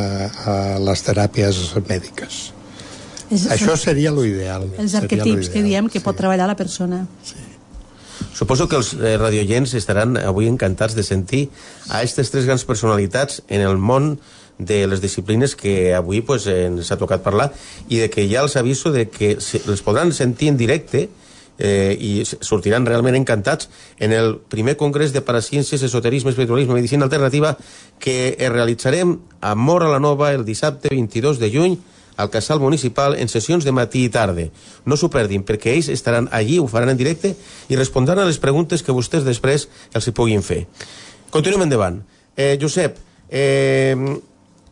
[0.52, 2.52] a les teràpies mèdiques.
[3.30, 4.68] És, Això seria l'ideal.
[4.78, 6.04] Els arquetips que diem que sí.
[6.04, 7.06] pot treballar la persona.
[7.22, 7.34] Sí.
[8.32, 11.50] Suposo que els eh, radioients estaran avui encantats de sentir
[11.88, 14.18] a aquestes tres grans personalitats en el món
[14.58, 17.52] de les disciplines que avui pues, ens ha tocat parlar
[17.88, 19.36] i de que ja els aviso de que
[19.66, 21.08] les podran sentir en directe
[21.58, 23.68] eh, i sortiran realment encantats
[23.98, 27.56] en el primer congrés de Paraciències, Esoterisme, Espiritualisme i Medicina Alternativa
[27.98, 31.78] que realitzarem a Mora la Nova el dissabte 22 de juny
[32.18, 34.48] al Casal Municipal en sessions de matí i tarda.
[34.84, 37.34] No s'ho perdin, perquè ells estaran allí, ho faran en directe
[37.70, 40.64] i respondran a les preguntes que vostès després els hi puguin fer.
[41.30, 42.02] Continuem endavant.
[42.34, 42.98] Eh, Josep,
[43.30, 43.94] eh,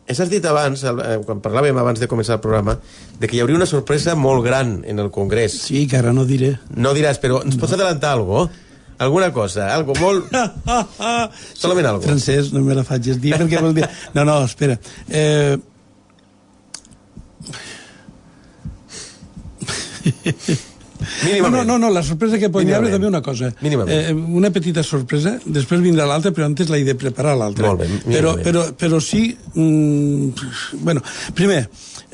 [0.07, 2.77] has dit abans, eh, quan parlàvem abans de començar el programa,
[3.19, 5.51] de que hi hauria una sorpresa molt gran en el Congrés.
[5.67, 6.57] Sí, que ara no diré.
[6.75, 7.61] No diràs, però ens no.
[7.61, 8.65] pots adelantar alguna cosa?
[8.97, 10.31] Alguna cosa, algo molt...
[11.61, 12.01] Solament algo.
[12.01, 13.85] Francesc, no me la facis dir, perquè vol dir...
[14.15, 14.79] No, no, espera.
[15.07, 15.57] Eh...
[20.99, 21.55] Mínimament.
[21.55, 23.51] No, no, no, la sorpresa que podem haver també una cosa.
[23.61, 23.93] Mínimament.
[23.93, 27.71] Eh, una petita sorpresa, després vindrà l'altra, però antes l'he de preparar l'altra.
[27.71, 29.29] Molt bé, però, però, però sí...
[29.55, 30.29] Mm,
[30.81, 31.03] bueno,
[31.37, 31.65] primer,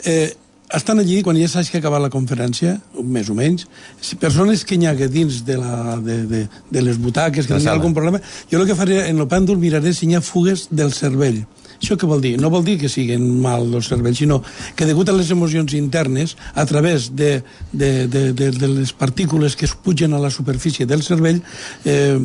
[0.05, 0.33] eh,
[0.73, 3.67] estan allí, quan ja saps que ha acabat la conferència, més o menys,
[4.01, 7.73] si persones que hi ha dins de, la, de, de, de les butaques, que tenen
[7.73, 10.93] algun problema, jo el que faré en el pèndol miraré si hi ha fugues del
[10.95, 11.43] cervell
[11.83, 12.37] això què vol dir?
[12.39, 14.39] No vol dir que siguin mal els cervells, sinó
[14.75, 17.33] que degut a les emocions internes, a través de,
[17.71, 21.43] de, de, de, de les partícules que es pugen a la superfície del cervell,
[21.83, 22.19] eh,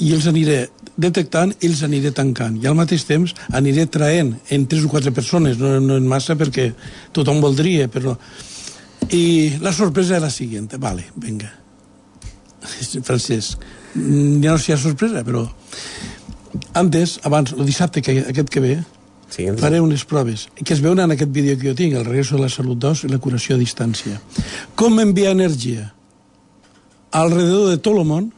[0.00, 0.68] i els aniré
[1.00, 2.56] detectant i els aniré tancant.
[2.60, 6.38] I al mateix temps aniré traient en tres o quatre persones, no, no en massa
[6.38, 6.70] perquè
[7.16, 8.16] tothom voldria, però...
[9.10, 10.68] I la sorpresa era la següent.
[10.78, 11.48] Vale, venga.
[13.08, 13.62] Francesc,
[13.94, 15.46] ja no sé si hi ha sorpresa, però
[16.74, 18.74] antes, abans, el dissabte que, aquest que ve,
[19.30, 22.36] sí, faré unes proves que es veuen en aquest vídeo que jo tinc, el regreso
[22.36, 24.20] de la salut 2 i la curació a distància.
[24.74, 25.90] Com enviar energia
[27.10, 28.30] alrededor de tot el món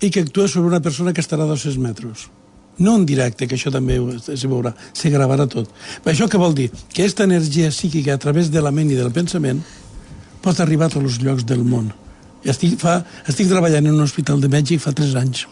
[0.00, 2.28] i que actua sobre una persona que estarà a 200 metres.
[2.78, 5.70] No en directe, que això també es veurà, se gravarà tot.
[6.04, 6.68] Però això què vol dir?
[6.92, 9.62] Que aquesta energia psíquica a través de la ment i del pensament
[10.44, 11.88] pot arribar a tots els llocs del món.
[12.44, 15.46] I estic, fa, estic treballant en un hospital de Mèxic fa 3 anys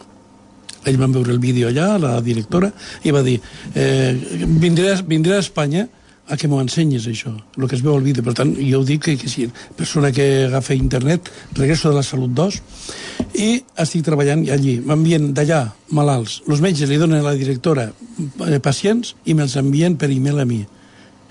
[0.84, 2.70] ells van veure el vídeo allà, la directora,
[3.04, 3.40] i va dir,
[3.74, 4.14] eh,
[4.60, 5.88] vindré, vindré a Espanya
[6.26, 8.24] a que m'ho ensenyes, això, el que es veu al vídeo.
[8.24, 12.04] Per tant, jo ho dic que, que si persona que agafa internet, regreso de la
[12.06, 12.60] Salut 2,
[13.44, 13.48] i
[13.84, 14.78] estic treballant allí.
[14.80, 16.40] M'envien d'allà malalts.
[16.48, 20.48] Els metges li donen a la directora eh, pacients i me'ls envien per e-mail a
[20.48, 20.62] mi.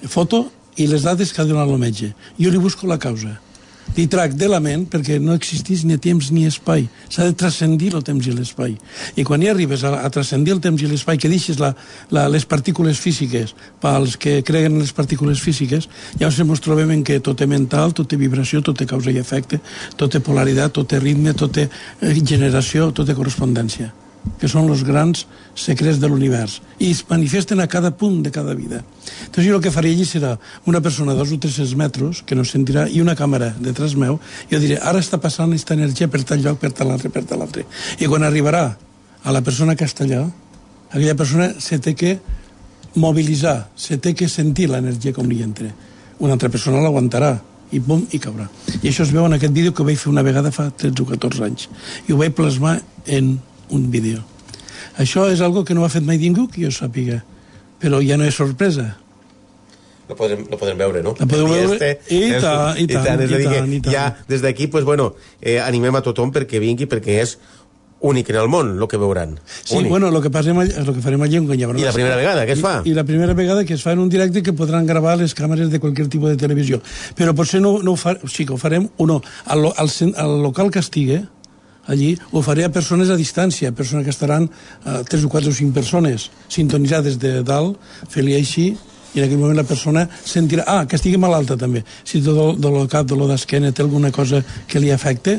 [0.03, 0.45] Foto
[0.77, 2.13] i les dades que ha donat el metge.
[2.37, 3.39] Jo li busco la causa
[3.95, 6.87] li trac de la ment perquè no existís ni temps ni espai.
[7.09, 8.75] S'ha de transcendir el temps i l'espai.
[9.15, 11.73] I quan hi arribes a, a transcendir el temps i l'espai, que deixes la,
[12.11, 17.19] la, les partícules físiques pels que creguen les partícules físiques, ja ens trobem en que
[17.23, 19.61] tot té mental, tot té vibració, tot té causa i efecte,
[19.97, 23.93] tot té polaritat, tot té ritme, tot té eh, generació, tot té correspondència
[24.39, 25.25] que són els grans
[25.59, 28.81] secrets de l'univers, i es manifesten a cada punt de cada vida.
[29.25, 30.37] Entonces jo el que faré allí serà
[30.69, 34.19] una persona a dos o tres metres que no sentirà i una càmera detrás meu,
[34.49, 37.25] i jo diré, ara està passant aquesta energia per tal lloc, per tal altre, per
[37.27, 37.65] tal altre.
[37.99, 38.65] I quan arribarà
[39.23, 40.25] a la persona que està allà,
[40.91, 42.17] aquella persona se té que
[42.95, 45.71] mobilitzar, se té que sentir l'energia com li entra.
[46.19, 47.33] Una altra persona l'aguantarà,
[47.73, 48.45] i bum, i caurà.
[48.81, 51.07] I això es veu en aquest vídeo que vaig fer una vegada fa 13 o
[51.09, 51.69] 14 anys.
[52.07, 52.77] I ho vaig plasmar
[53.09, 53.39] en
[53.73, 54.23] un vídeo.
[55.01, 57.23] Això és algo que no ha fet mai ningú que jo sàpiga,
[57.81, 58.93] però ja no és sorpresa.
[60.09, 61.15] Lo podrem, lo podrem veure, no?
[61.17, 63.93] La podem veure, este, i, tant, i, tant, i, tant, i, tant, i tant.
[63.95, 67.37] Ja, des d'aquí, pues, bueno, eh, animem a tothom perquè vingui, perquè és
[68.03, 69.37] únic en el món, el que veuran.
[69.63, 69.89] Sí, únic.
[69.89, 71.39] bueno, el que, passem, el que farem allí...
[71.47, 72.73] Quan hi I la primera vegada, què es fa?
[72.83, 75.33] I, I la primera vegada que es fa en un directe que podran gravar les
[75.33, 76.81] càmeres de qualsevol tipus de televisió.
[77.15, 80.35] Però potser no, no ho fa, sí que ho farem, o no, al, al, al
[80.43, 81.21] local que estigui,
[81.87, 84.49] allí ho faré a persones a distància, persones que estaran
[84.85, 87.77] eh, 3 o 4 o 5 persones sintonitzades de dalt,
[88.09, 88.73] fer-li així,
[89.13, 90.65] i en aquell moment la persona sentirà...
[90.65, 91.83] Ah, que estigui malalta també.
[92.03, 95.37] Si tot de lo cap, dolor d'esquena, té alguna cosa que li afecte,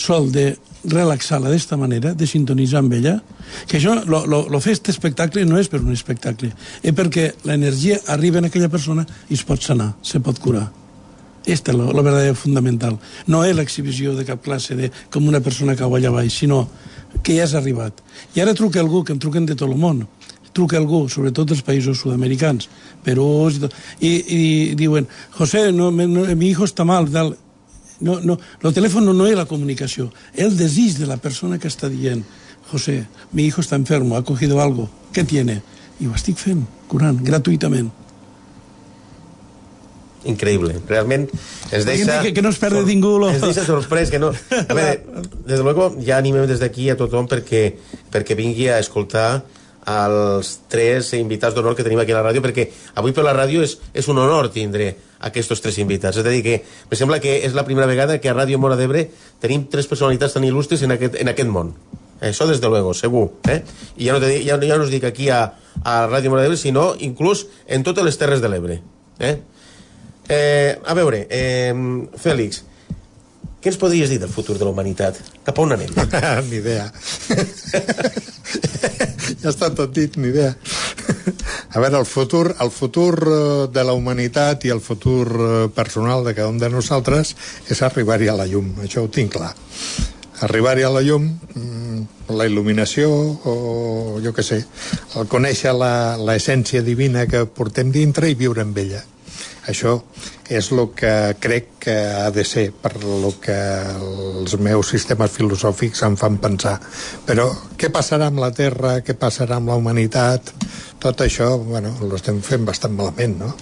[0.00, 0.54] sol de
[0.88, 3.18] relaxar-la d'esta manera, de sintonitzar amb ella,
[3.68, 7.30] que això, lo, lo, lo fer este espectacle no és per un espectacle, és perquè
[7.44, 10.70] l'energia arriba en aquella persona i es pot sanar, se pot curar.
[11.46, 12.98] Esta és la, la verdadera fundamental.
[13.26, 16.66] No és l'exhibició de cap classe de com una persona cau allà baix, sinó
[17.24, 18.02] que ja has arribat.
[18.36, 20.06] I ara truca algú, que em truquen de tot el món.
[20.52, 22.66] truca algú, sobretot dels països sud-americans,
[23.04, 23.28] Perú,
[24.00, 24.40] i, i,
[24.74, 27.36] diuen, José, no, no, mi hijo está mal, tal.
[28.00, 28.34] No, no,
[28.64, 32.24] el telèfon no és la comunicació, el desig de la persona que està dient,
[32.72, 35.62] José, mi hijo está enfermo, ha cogido algo, ¿qué tiene?
[36.00, 37.92] I ho estic fent, curant, gratuïtament
[40.28, 40.76] increïble.
[40.88, 41.28] Realment
[41.70, 42.20] ens deixa...
[42.24, 43.16] Que, que no es perde ningú.
[43.22, 43.30] Lo...
[43.32, 44.10] Ens deixa sorprès.
[44.12, 44.32] Que no...
[44.32, 44.98] A veure,
[45.48, 47.64] des de luego, ja animem des d'aquí a tothom perquè,
[48.12, 49.42] perquè vingui a escoltar
[49.90, 52.68] als tres invitats d'honor que tenim aquí a la ràdio, perquè
[53.00, 54.92] avui per la ràdio és, és un honor tindre
[55.26, 56.20] aquests tres invitats.
[56.20, 56.60] És a dir, que
[56.90, 59.06] me sembla que és la primera vegada que a Ràdio Mora d'Ebre
[59.40, 61.74] tenim tres personalitats tan il·lustres en aquest, en aquest món.
[62.20, 63.30] Això, des de luego, segur.
[63.48, 63.62] Eh?
[63.96, 65.40] I ja no, te, ja, ja no us dic aquí a,
[65.80, 68.80] a Ràdio Mora d'Ebre, sinó inclús en totes les terres de l'Ebre.
[69.18, 69.38] Eh?
[70.30, 71.74] Eh, a veure, eh,
[72.22, 72.60] Fèlix,
[73.60, 75.18] què ens podries dir del futur de la humanitat?
[75.42, 75.90] Cap a on anem?
[76.50, 76.86] ni idea.
[79.42, 80.54] ja està tot dit, ni idea.
[81.74, 86.22] A veure, el futur, el futur eh, de la humanitat i el futur eh, personal
[86.24, 87.34] de cada un de nosaltres
[87.66, 89.50] és arribar-hi a la llum, això ho tinc clar.
[90.46, 93.10] Arribar-hi a la llum, mm, la il·luminació,
[93.44, 94.62] o jo què sé,
[95.18, 99.02] el conèixer l'essència divina que portem dintre i viure amb ella.
[99.68, 99.98] Això
[100.50, 103.56] és el que crec que ha de ser per lo que
[103.92, 106.78] els meus sistemes filosòfics em fan pensar.
[107.26, 107.48] Però
[107.78, 110.54] què passarà amb la Terra, què passarà amb la humanitat,
[111.00, 113.52] tot això, bueno, ho estem fent bastant malament, no?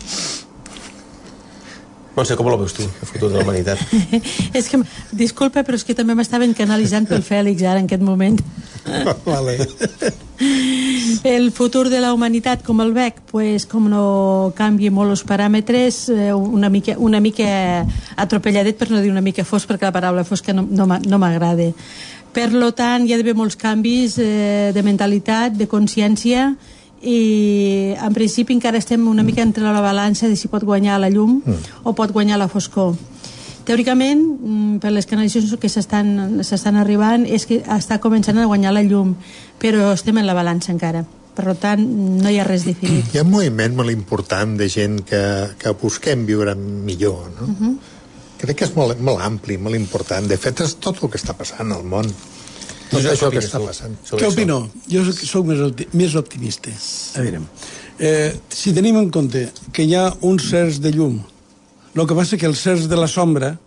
[2.19, 3.79] Montse, com ho veus tu, el futur de la humanitat?
[4.59, 4.81] és que,
[5.15, 8.41] disculpa, però és que també m'estaven canalitzant pel Fèlix ara, en aquest moment.
[9.29, 9.59] vale.
[11.25, 13.19] El futur de la humanitat, com el veig?
[13.31, 17.85] Pues, com no canvi molt els paràmetres, eh, una mica, una mica
[18.17, 21.71] atropelladet, per no dir una mica fos, perquè la paraula fosca no, no m'agrada.
[22.33, 26.53] Per lo tant, hi ha d'haver molts canvis eh, de mentalitat, de consciència,
[26.99, 31.11] i en principi encara estem una mica entre la balança de si pot guanyar la
[31.11, 31.85] llum mm.
[31.87, 32.97] o pot guanyar la foscor
[33.69, 38.83] teòricament, mm, per les canalitzacions que s'estan arribant, és que està començant a guanyar la
[38.83, 39.15] llum,
[39.59, 41.05] però estem en la balança encara.
[41.39, 41.83] Per tant,
[42.19, 43.13] no hi ha res definit.
[43.15, 45.23] Hi ha un moviment molt important de gent que,
[45.59, 47.47] que busquem viure millor, no?
[47.47, 47.63] Uh mhm.
[47.63, 47.95] -huh.
[48.39, 50.27] Crec que és molt, molt ampli, molt important.
[50.29, 52.07] De fet, és tot el que està passant al món.
[52.91, 53.97] Tot això, això que està passant.
[54.11, 54.71] Què opino?
[54.89, 56.71] Jo soc, soc més, opti més optimista.
[57.17, 57.41] A veure,
[57.99, 61.19] eh, si tenim en compte que hi ha uns certs de llum,
[61.95, 63.59] el que passa és que els certs de la sombra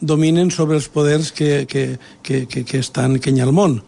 [0.00, 3.80] dominen sobre els poders que, que, que, que, que estan que hi ha al món.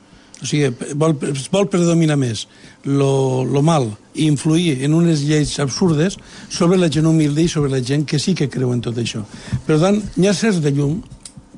[0.43, 1.15] O sigui, vol,
[1.55, 2.49] vol predominar més
[2.85, 6.19] lo, lo mal i influir en unes lleis absurdes
[6.51, 9.23] sobre la gent humilde i sobre la gent que sí que creu en tot això.
[9.67, 10.99] Per tant, hi ha certs de llum,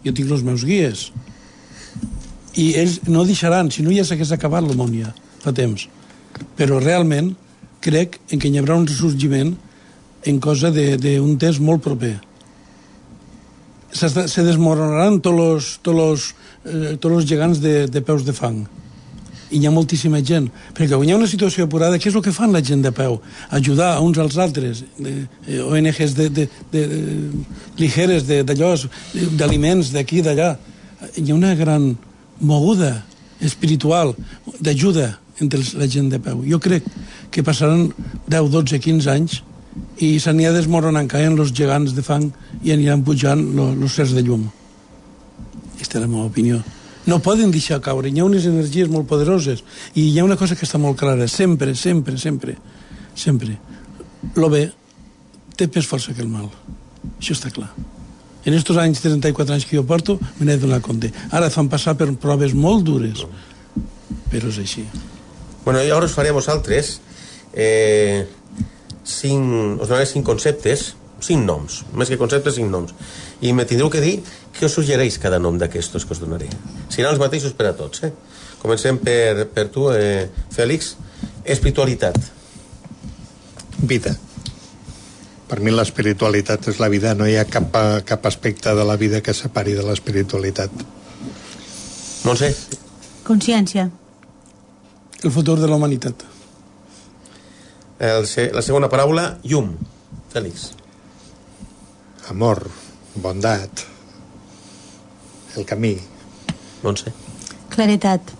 [0.05, 1.09] jo tinc els meus guies,
[2.61, 5.89] i ells no deixaran, si no ja s'hagués acabat l'homònia fa temps.
[6.59, 7.33] Però realment
[7.85, 9.55] crec en que hi haurà un ressorgiment
[10.25, 12.15] en cosa d'un temps molt proper.
[13.95, 14.09] Se,
[14.43, 16.31] desmoronaran tots els,
[16.65, 18.65] eh, tots els gegants de, de peus de fang
[19.55, 22.25] i hi ha moltíssima gent perquè quan hi ha una situació apurada què és el
[22.25, 23.21] que fan la gent de peu?
[23.51, 25.15] ajudar a uns als altres de,
[25.47, 27.45] eh, ONGs de, de, de, de,
[27.79, 28.75] ligeres d'allò
[29.39, 30.57] d'aliments d'aquí d'allà
[31.17, 31.95] hi ha una gran
[32.41, 33.05] moguda
[33.41, 34.15] espiritual,
[34.61, 36.45] d'ajuda entre la gent de peu.
[36.47, 36.85] Jo crec
[37.31, 37.91] que passaran
[38.29, 39.41] 10, 12, 15 anys
[39.99, 42.31] i s'anirà desmoronant, caient els gegants de fang
[42.63, 44.47] i aniran pujant els certs de llum.
[45.85, 46.63] Aquesta és la meva opinió.
[47.05, 49.61] No poden deixar caure, hi ha unes energies molt poderoses
[49.93, 52.55] i hi ha una cosa que està molt clara, sempre, sempre, sempre,
[53.13, 53.59] sempre.
[54.41, 54.71] Lo bé
[55.55, 56.49] té més força que el mal.
[57.19, 57.69] Això està clar.
[58.45, 61.11] En aquests anys, 34 anys que jo porto, me n'he donat compte.
[61.37, 63.27] Ara fan passar per proves molt dures,
[64.33, 64.87] però és així.
[65.67, 66.99] Bueno, i ara us faré a vosaltres
[67.53, 68.25] eh,
[69.05, 72.97] cinc, us donaré cinc conceptes, cinc noms, més que conceptes, cinc noms.
[73.45, 74.19] I me tindreu que dir
[74.55, 76.49] què us suggereix cada nom d'aquestos que us donaré.
[76.89, 78.13] Seran els mateixos per a tots, eh?
[78.63, 80.95] Comencem per, per tu, eh, Fèlix.
[81.45, 82.17] Espiritualitat.
[83.85, 84.15] Vida.
[85.45, 87.75] Per mi l'espiritualitat és la vida, no hi ha cap,
[88.09, 90.73] cap aspecte de la vida que separi de l'espiritualitat.
[92.25, 92.55] No sé.
[93.27, 93.91] Consciència.
[95.23, 96.25] El futur de la humanitat.
[98.01, 98.25] El,
[98.57, 99.75] la segona paraula, llum.
[100.33, 100.71] Fèlix.
[102.33, 102.65] Amor,
[103.21, 103.85] bondat,
[105.57, 105.97] el camí.
[107.01, 107.13] sé.
[107.71, 108.33] Claretat.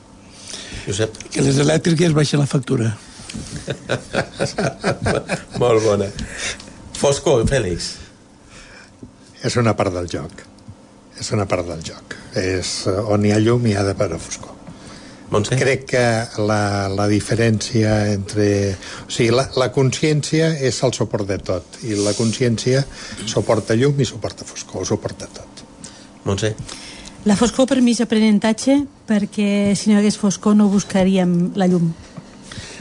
[0.87, 1.17] Josep.
[1.33, 2.93] Que les elèctriques baixen la factura.
[5.63, 6.09] Molt bona.
[6.99, 7.95] Foscor, Fèlix.
[9.45, 10.45] És una part del joc.
[11.21, 12.17] És una part del joc.
[12.37, 14.53] És eh, on hi ha llum hi ha de per a foscor.
[15.33, 15.57] Montse?
[15.59, 16.05] Crec que
[16.47, 18.47] la, la diferència entre...
[19.07, 22.85] O sigui, la, la consciència és el suport de tot, i la consciència
[23.31, 25.65] suporta llum i suporta foscor, ho suporta tot.
[26.29, 26.53] Montse?
[27.25, 31.69] La foscor per mi és aprenentatge perquè si no hi hagués foscor no buscaríem la
[31.71, 31.89] llum.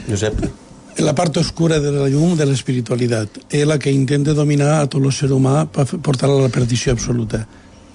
[0.08, 0.42] Josep?
[1.00, 5.00] La part oscura de la llum de l'espiritualitat és la que intenta dominar a tot
[5.00, 7.40] el ser humà per portar-la a la perdició absoluta.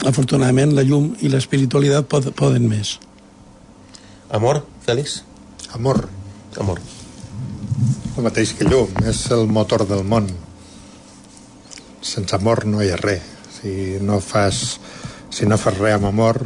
[0.10, 2.98] Afortunadament, la llum i l'espiritualitat pod poden més.
[4.34, 5.22] Amor, Fèlix?
[5.78, 6.08] Amor,
[6.58, 6.82] Amor.
[8.18, 10.26] el mateix que llum, és el motor del món.
[12.02, 13.22] Sense amor no hi ha res.
[13.60, 14.80] Si no fas,
[15.30, 16.40] si no fas res amb amor,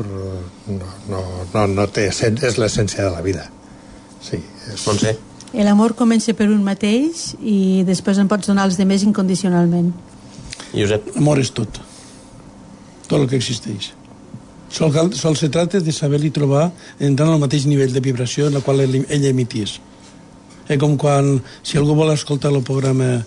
[0.67, 1.21] no, no,
[1.53, 3.45] no, no té, és l'essència de la vida.
[4.23, 4.39] Sí,
[4.73, 5.15] és, Montse?
[5.53, 9.91] L'amor comença per un mateix i després en pots donar als demés incondicionalment.
[10.73, 11.11] Josep?
[11.19, 11.77] Amor és tot.
[13.07, 13.91] Tot el que existeix.
[14.73, 18.55] Sol, cal- sol se tracta de saber-li trobar entrant al mateix nivell de vibració en
[18.57, 19.75] la qual ell, ell emitís.
[20.67, 23.19] És com quan, si algú vol escoltar el programa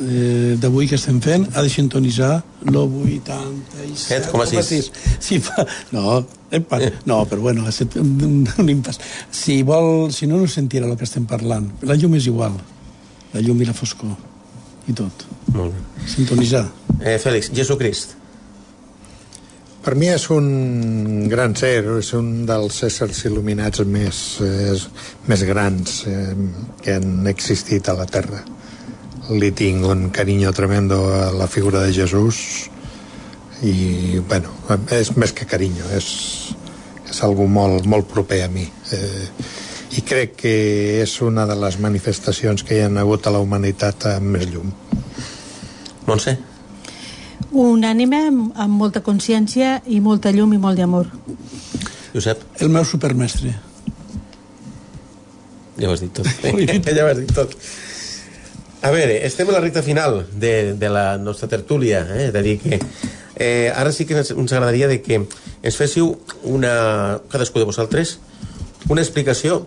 [0.00, 4.30] eh, d'avui que estem fent, ha de sintonitzar lo 87.
[4.32, 4.90] 7,6.
[5.20, 5.66] Si fa...
[5.92, 9.00] No, epa, no, però bueno, ha estat un, un, un impàs.
[9.30, 11.68] Si vol, si no, no sentirà el que estem parlant.
[11.86, 12.56] La llum és igual.
[13.34, 14.16] La llum i la foscor.
[14.88, 15.26] I tot.
[15.54, 16.06] Molt bé.
[16.10, 16.64] Sintonitzar.
[17.00, 18.16] Eh, Fèlix, Jesucrist.
[19.80, 24.74] Per mi és un gran ser, és un dels éssers il·luminats més, eh,
[25.30, 26.34] més grans eh,
[26.84, 28.42] que han existit a la Terra.
[29.30, 32.68] Li tinc un carinyo tremendo a la figura de Jesús
[33.62, 34.50] i, bueno,
[34.96, 36.08] és més que carinyo, és,
[37.06, 38.66] és algú molt, molt proper a mi.
[38.92, 39.26] Eh,
[39.98, 40.54] I crec que
[41.02, 44.70] és una de les manifestacions que hi ha hagut a la humanitat amb més llum.
[46.06, 46.36] Montse?
[47.50, 51.10] Un ànima amb, amb molta consciència i molta llum i molt d'amor.
[52.14, 52.42] Josep?
[52.62, 53.54] El meu supermestre.
[55.80, 56.26] Ja ho has dit tot.
[56.96, 57.54] ja ho has dit tot.
[58.80, 62.30] A veure, estem a la recta final de, de la nostra tertúlia, eh?
[62.32, 62.78] de dir que
[63.36, 66.14] eh, ara sí que ens, agradaria de que ens féssiu
[66.48, 68.16] una, cadascú de vosaltres
[68.88, 69.66] una explicació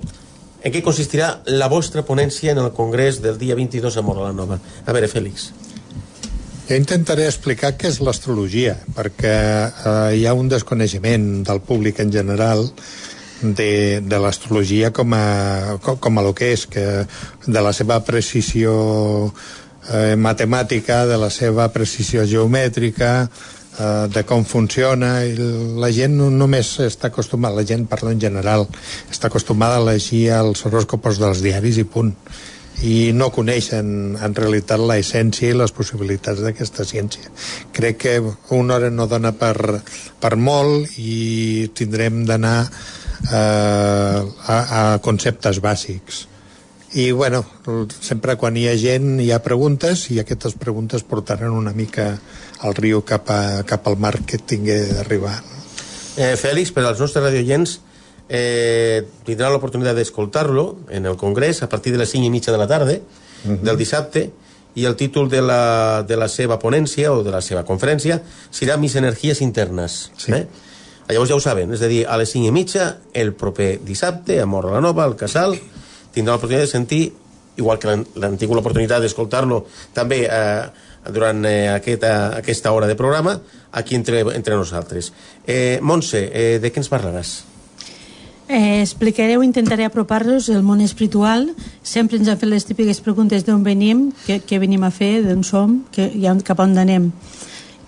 [0.63, 4.33] en què consistirà la vostra ponència en el Congrés del dia 22 a Mora la
[4.33, 4.57] Nova.
[4.57, 5.51] A veure, Fèlix.
[6.63, 12.09] Jo intentaré explicar què és l'astrologia, perquè eh, hi ha un desconeixement del públic en
[12.15, 12.65] general
[13.43, 16.85] de, de l'astrologia com, a, com, a lo que és, que
[17.45, 18.73] de la seva precisió
[19.91, 25.35] eh, matemàtica, de la seva precisió geomètrica, eh, de com funciona i
[25.79, 28.67] la gent no només està acostumada, la gent parla en general
[29.11, 32.15] està acostumada a llegir els horòscopos dels diaris i punt
[32.81, 37.29] i no coneixen en realitat la essència i les possibilitats d'aquesta ciència.
[37.71, 38.15] Crec que
[38.57, 39.79] una hora no dona per,
[40.19, 42.57] per molt i tindrem d'anar
[43.31, 46.27] eh, a, a conceptes bàsics.
[46.93, 47.41] I, bueno,
[47.89, 52.11] sempre quan hi ha gent hi ha preguntes i aquestes preguntes portaran una mica
[52.61, 55.39] al riu cap, a, cap al mar que tingui d'arribar.
[56.13, 57.79] Eh, Fèlix, per als nostres radioients,
[58.29, 62.61] eh, tindrà l'oportunitat d'escoltar-lo en el Congrés a partir de les 5 i mitja de
[62.61, 62.99] la tarda uh
[63.49, 63.59] -huh.
[63.61, 64.29] del dissabte
[64.75, 68.21] i el títol de la, de la seva ponència o de la seva conferència
[68.51, 70.11] serà Mis energies internes.
[70.17, 70.31] Sí.
[70.31, 70.47] Eh?
[71.09, 74.39] Llavors ja ho saben, és a dir, a les 5 i mitja, el proper dissabte,
[74.39, 75.57] a Mora la Nova, al Casal,
[76.15, 77.03] tindrà l'oportunitat de sentir,
[77.59, 79.59] igual que l'han tingut l'oportunitat d'escoltar-lo
[79.93, 80.63] també eh,
[81.11, 83.35] durant eh, aquesta, aquesta hora de programa,
[83.71, 85.11] aquí entre, entre nosaltres.
[85.45, 87.41] Eh, Montse, eh, de què ens parlaràs?
[88.47, 91.49] Eh, explicaré o intentaré apropar-los el món espiritual.
[91.81, 95.43] Sempre ens han fet les típiques preguntes d'on venim, què, què venim a fer, d'on
[95.47, 96.11] som, que,
[96.43, 97.11] cap on anem.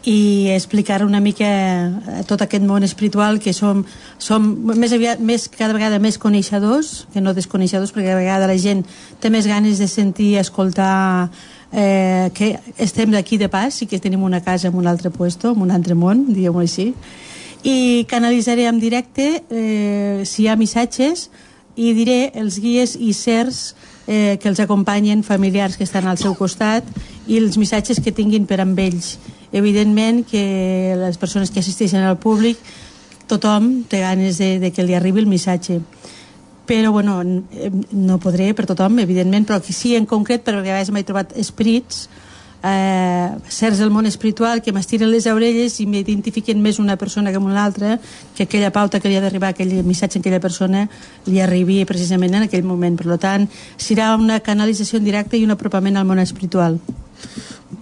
[0.06, 3.82] I explicar una mica eh, tot aquest món espiritual que som,
[4.22, 4.46] som
[4.78, 8.86] més aviat, més, cada vegada més coneixedors que no desconeixedors, perquè cada vegada la gent
[9.20, 11.32] té més ganes de sentir, escoltar
[11.74, 15.56] eh, que estem d'aquí de pas i que tenim una casa en un altre puesto,
[15.58, 16.94] en un altre món, diguem-ho així
[17.66, 21.32] i canalitzaré en directe eh, si hi ha missatges
[21.76, 23.74] i diré els guies i cers
[24.06, 26.86] eh, que els acompanyen, familiars que estan al seu costat
[27.26, 29.16] i els missatges que tinguin per amb ells.
[29.52, 32.58] Evidentment que les persones que assisteixen al públic
[33.28, 35.80] tothom té ganes de, de que li arribi el missatge.
[36.66, 37.44] Però bueno, n-
[37.92, 41.34] no podré per tothom, evidentment, però que sí en concret, perquè a vegades m'he trobat
[41.38, 42.08] esprits
[42.66, 47.38] eh, certs del món espiritual que m'estiren les orelles i m'identifiquen més una persona que
[47.38, 48.00] amb una altra
[48.36, 50.88] que aquella pauta que li ha d'arribar aquell missatge a aquella persona
[51.30, 52.98] li arribi precisament en aquell moment.
[52.98, 53.46] Per tant
[53.78, 56.80] serà una canalització en directe i un apropament al món espiritual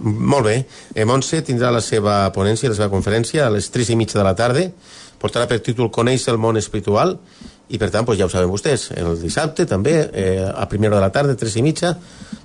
[0.02, 0.56] Molt bé.
[0.96, 4.28] Eh, Montse tindrà la seva ponència, la seva conferència a les 3 i mitja de
[4.28, 4.68] la tarda.
[5.22, 7.18] Portarà per títol Coneix el món espiritual
[7.74, 11.02] i per tant, doncs, ja ho saben vostès, el dissabte també, eh, a primera de
[11.02, 11.94] la tarda, tres i mitja,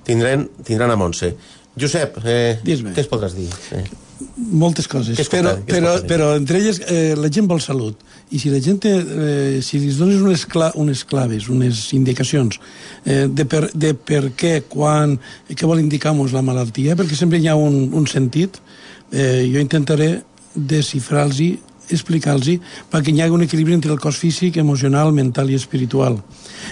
[0.07, 1.33] tindran, tindran a Montse.
[1.79, 3.49] Josep, eh, què es podràs dir?
[3.75, 3.83] Eh?
[4.35, 8.59] moltes coses, però, però, però entre elles eh, la gent vol salut i si la
[8.61, 12.59] gent eh, si li dones unes, cla unes claves, unes indicacions
[13.03, 15.17] eh, de, per, de per què, quan,
[15.49, 18.61] què vol indicar-nos la malaltia, perquè sempre hi ha un, un sentit,
[19.11, 20.19] eh, jo intentaré
[20.53, 22.59] descifrar-los explicar-los
[22.91, 26.19] perquè hi hagi un equilibri entre el cos físic, emocional, mental i espiritual.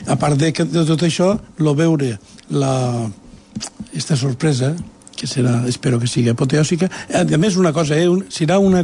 [0.06, 2.20] A part de, de tot això, lo veure
[2.54, 3.08] la,
[3.98, 4.76] esta sorpresa
[5.18, 6.88] que serà, espero que sigui apoteòsica.
[7.18, 8.84] A més, una cosa, eh, un, serà una,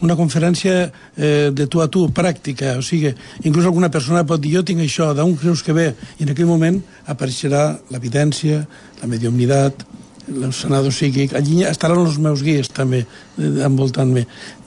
[0.00, 3.12] una conferència eh, de tu a tu, pràctica, o sigui,
[3.44, 5.90] inclús alguna persona pot dir, jo tinc això, d'on creus que ve?
[6.18, 8.62] I en aquell moment apareixerà l'evidència,
[9.02, 9.84] la mediumnitat,
[10.24, 13.02] el psíquic, allí estaran els meus guies també,
[13.36, 14.22] eh, envoltant-me.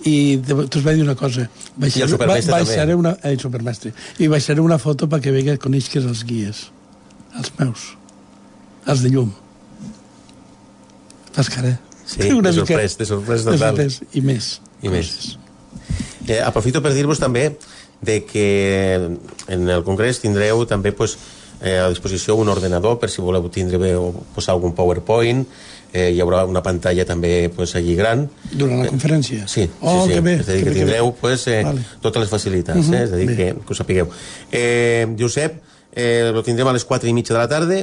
[0.06, 1.48] I te- t'us vaig dir una cosa,
[1.98, 2.70] I el supermestre ba- també.
[2.76, 6.68] baixaré una, eh, el supermestre, i baixaré una foto perquè vegi que coneixes els guies,
[7.36, 7.98] els meus,
[8.86, 9.34] els de llum.
[11.38, 11.76] Fas cara.
[12.08, 13.76] Sí, de sorprès, de sorprès de total.
[13.76, 14.52] sorprès, I més.
[14.82, 15.10] I més.
[16.28, 17.50] Eh, aprofito per dir-vos també
[18.02, 18.48] de que
[19.48, 21.18] en el Congrés tindreu també pues,
[21.62, 25.46] eh, a disposició un ordenador per si voleu tindre bé o posar algun PowerPoint
[25.94, 29.48] eh, hi haurà una pantalla també pues, allí gran Durant la conferència?
[29.50, 30.14] Sí, oh, sí, sí.
[30.18, 30.36] que bé.
[30.44, 31.18] és a dir, que, bé, tindreu bé.
[31.22, 31.86] pues, eh, Vale.
[32.02, 33.04] totes les facilitats, Mhm, eh?
[33.08, 33.36] és a dir, bé.
[33.36, 34.10] que, que ho sapigueu.
[34.52, 35.62] Eh, Josep,
[35.96, 37.82] eh, lo tindrem a les 4 i mitja de la tarda.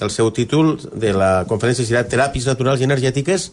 [0.00, 3.50] El seu títol de la conferència serà Teràpies naturals i energètiques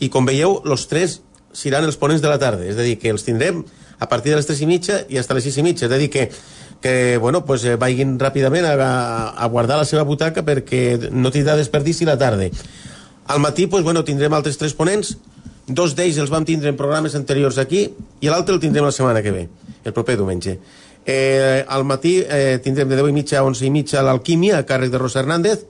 [0.00, 1.20] i, com veieu, els tres
[1.52, 2.66] seran els ponents de la tarda.
[2.68, 3.64] És a dir, que els tindrem
[4.00, 5.86] a partir de les 3 i mitja i fins a les 6 i mitja.
[5.88, 6.28] És a dir, que
[6.80, 8.74] que bueno, pues, eh, vagin ràpidament a,
[9.36, 12.48] a, guardar la seva butaca perquè no tindrà desperdici la tarda.
[13.28, 15.16] Al matí pues, bueno, tindrem altres tres ponents,
[15.68, 17.84] dos d'ells els vam tindre en programes anteriors aquí
[18.20, 19.48] i l'altre el tindrem la setmana que ve,
[19.84, 20.56] el proper diumenge.
[21.12, 24.66] Eh, al matí eh, tindrem de 10 i mitja a 11 i mitja l'alquímia a
[24.66, 25.64] càrrec de Rosa Hernández,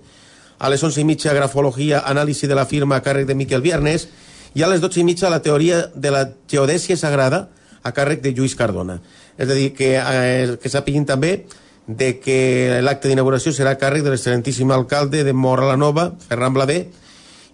[0.59, 4.09] a les 11 i mitja grafologia, anàlisi de la firma a càrrec de Miquel Viernes
[4.53, 7.47] i a les 12 i mitja la teoria de la geodèsia sagrada
[7.83, 8.99] a càrrec de Lluís Cardona.
[9.39, 11.47] És a dir, que, eh, que sàpiguin també
[11.87, 16.53] de que l'acte d'inauguració serà a càrrec de l'excel·lentíssim alcalde de Mora la Nova, Ferran
[16.53, 16.83] Blavé,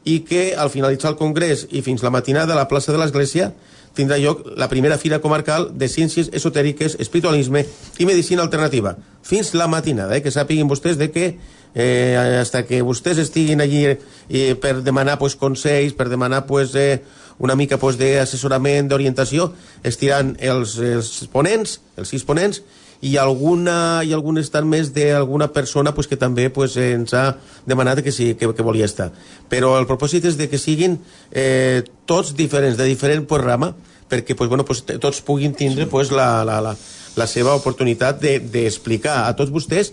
[0.03, 3.53] i que al finalitzar el congrés i fins la matinada a la plaça de l'Església
[3.97, 7.65] tindrà lloc la primera fira comarcal de ciències esotèriques, espiritualisme
[7.99, 8.97] i medicina alternativa.
[9.27, 10.23] Fins la matinada, eh?
[10.23, 11.27] que sàpiguen vostès de que
[11.75, 17.03] eh, hasta que vostès estiguin allí eh, per demanar pues, consells, per demanar pues, eh,
[17.39, 19.51] una mica pues, d'assessorament, d'orientació,
[19.85, 22.63] estiran els, els ponents, els sis ponents,
[23.01, 27.27] i alguna i algun estat més d'alguna persona pues, que també pues, ens ha
[27.67, 29.11] demanat que, sí, que, que volia estar.
[29.53, 30.99] Però el propòsit és de que siguin
[31.33, 33.75] eh, tots diferents, de diferent pues, rama,
[34.09, 36.77] perquè pues, bueno, pues, tots puguin tindre pues, la, la, la,
[37.17, 39.93] la seva oportunitat d'explicar de, a tots vostès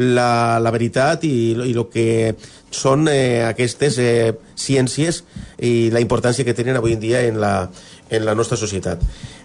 [0.00, 2.34] la, la veritat i, i el que
[2.72, 5.24] són eh, aquestes eh, ciències
[5.66, 7.68] i la importància que tenen avui en dia en la,
[8.08, 9.02] en la nostra societat.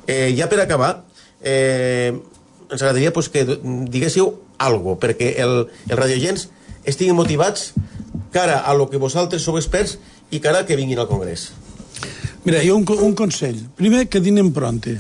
[0.08, 0.93] Eh, ja per acabar,
[1.41, 2.14] eh,
[2.70, 6.49] ens agradaria pues, que diguéssiu algo perquè el, els radiogens
[6.86, 7.74] estiguin motivats
[8.32, 9.97] cara a lo que vosaltres sou experts
[10.32, 11.51] i cara a que vinguin al Congrés.
[12.45, 13.57] Mira, jo un, un consell.
[13.76, 14.99] Primer, que dinen pronte.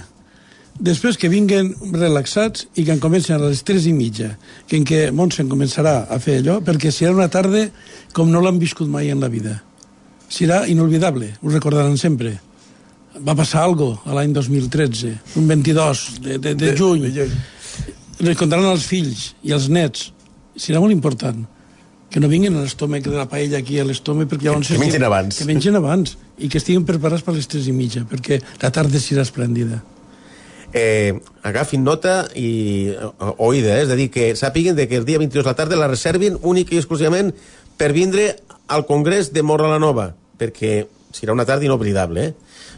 [0.75, 4.33] Després que vinguen relaxats i que en comencen a les 3 i mitja,
[4.67, 7.69] que en què Montse començarà a fer allò, perquè serà una tarda
[8.17, 9.61] com no l'han viscut mai en la vida.
[10.27, 12.33] Serà inolvidable, ho recordaran sempre.
[13.15, 17.07] Va passar algo a l'any 2013, un 22 de, de, de juny.
[18.19, 20.11] Recordaran els fills i els nets.
[20.55, 21.43] Serà molt important
[22.09, 24.93] que no vinguin a l'estómac de la paella aquí a l'estómac perquè llavors Que mengin
[24.93, 25.37] estiguen- abans.
[25.37, 28.99] que mengin abans i que estiguin preparats per les 3 i mitja perquè la tarda
[29.03, 29.81] serà esplèndida
[30.71, 31.13] eh,
[31.43, 33.83] agafin nota i o- oïda, eh?
[33.83, 36.37] és a dir, que sàpiguen de que el dia 22 de la tarda la reservin
[36.41, 37.33] únic i exclusivament
[37.75, 38.37] per vindre
[38.67, 42.25] al Congrés de Morra la Nova, perquè serà una tarda inoblidable.
[42.27, 42.33] Eh?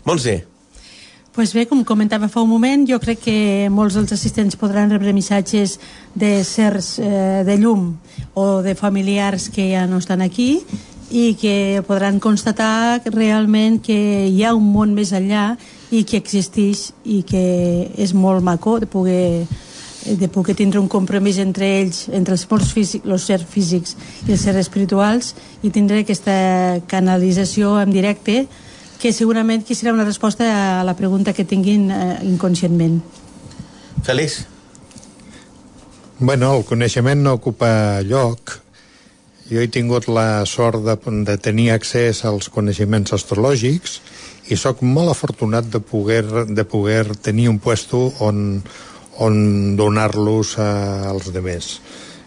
[0.05, 0.45] Montse,
[1.37, 3.33] Pues bé, com comentava fa un moment, jo crec que
[3.69, 5.75] molts dels assistents podran rebre missatges
[6.17, 7.91] de certs eh, de llum
[8.33, 10.63] o de familiars que ja no estan aquí
[11.13, 15.51] i que podran constatar realment que hi ha un món més enllà
[15.93, 17.45] i que existeix i que
[17.93, 19.45] és molt maco de poder
[20.07, 23.93] de poder tindre un compromís entre ells, entre els morts físics, els certs físics
[24.25, 28.47] i els certs espirituals i tindre aquesta canalització en directe
[29.01, 30.47] que segurament que serà una resposta
[30.81, 33.01] a la pregunta que tinguin eh, inconscientment.
[34.05, 34.45] Fèlix,
[36.19, 38.55] Bueno, el coneixement no ocupa lloc.
[39.51, 40.95] Jo he tingut la sort de,
[41.27, 43.99] de tenir accés als coneixements astrològics
[44.49, 48.63] i sóc molt afortunat de poder, de poder tenir un puesto on,
[49.21, 49.37] on
[49.77, 51.69] donar-los als demés.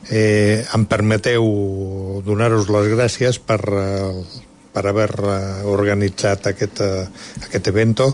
[0.06, 1.42] Eh, em permeteu
[2.22, 5.08] donar-vos les gràcies per, eh, per haver
[5.66, 7.04] organitzat aquest, uh,
[7.48, 8.06] aquest evento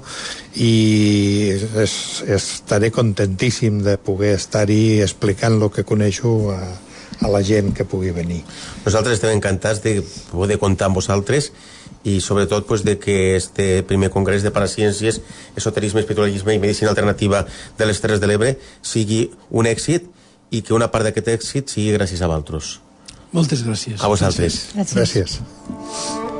[0.56, 1.52] i
[1.82, 6.60] es, estaré contentíssim de poder estar-hi explicant el que coneixo a,
[7.20, 8.42] a la gent que pugui venir.
[8.84, 10.00] Nosaltres estem encantats de
[10.32, 11.52] poder comptar amb vosaltres
[12.06, 15.20] i sobretot pues, de que este primer congrés de paraciències,
[15.56, 17.46] esoterisme, espiritualisme i medicina alternativa
[17.78, 20.06] de les Terres de l'Ebre sigui un èxit
[20.54, 22.76] i que una part d'aquest èxit sigui gràcies a vosaltres.
[23.34, 24.00] Moltes gràcies.
[24.00, 24.62] A vosaltres.
[24.76, 24.96] Gràcies.
[24.96, 25.38] gràcies.
[25.42, 26.35] Per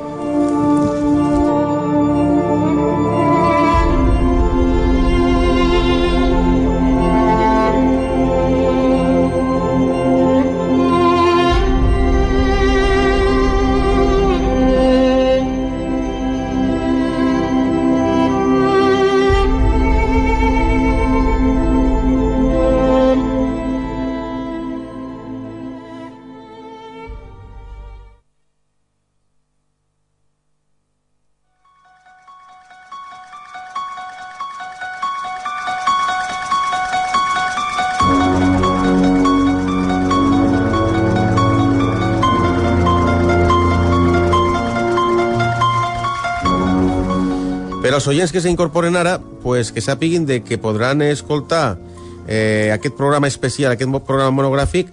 [47.97, 51.79] als oients que s'incorporen ara, pues, que sàpiguin de que podran escoltar
[52.27, 54.91] eh, aquest programa especial, aquest programa monogràfic,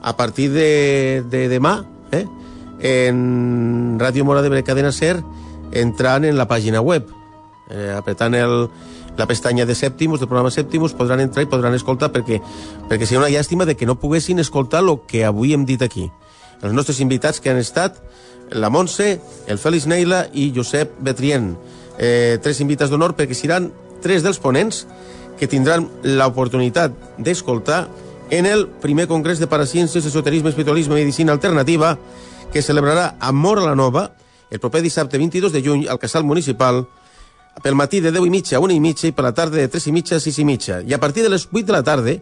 [0.00, 1.80] a partir de, de demà,
[2.14, 2.22] eh,
[2.78, 5.18] en Ràdio Mora de Cadena Ser,
[5.72, 7.10] entrant en la pàgina web.
[7.70, 8.68] Eh, apretant el,
[9.18, 12.38] la pestanya de Sèptimus, del programa Sèptimus, podran entrar i podran escoltar perquè,
[12.86, 16.06] perquè seria una llàstima de que no poguessin escoltar el que avui hem dit aquí.
[16.62, 17.98] Els nostres invitats que han estat
[18.54, 19.18] la Montse,
[19.50, 21.56] el Félix Neila i Josep Betrien
[21.98, 23.70] eh, tres invitats d'honor perquè seran
[24.02, 24.84] tres dels ponents
[25.38, 27.86] que tindran l'oportunitat d'escoltar
[28.30, 31.98] en el primer congrés de paraciències, esoterisme, espiritualisme i medicina alternativa
[32.52, 34.10] que celebrarà a Mora la Nova
[34.50, 36.84] el proper dissabte 22 de juny al Casal Municipal
[37.62, 39.68] pel matí de 10 i mitja a 1 i mitja i per la tarda de
[39.68, 40.80] 3 i mitja a 6 i mitja.
[40.82, 42.16] I a partir de les 8 de la tarda,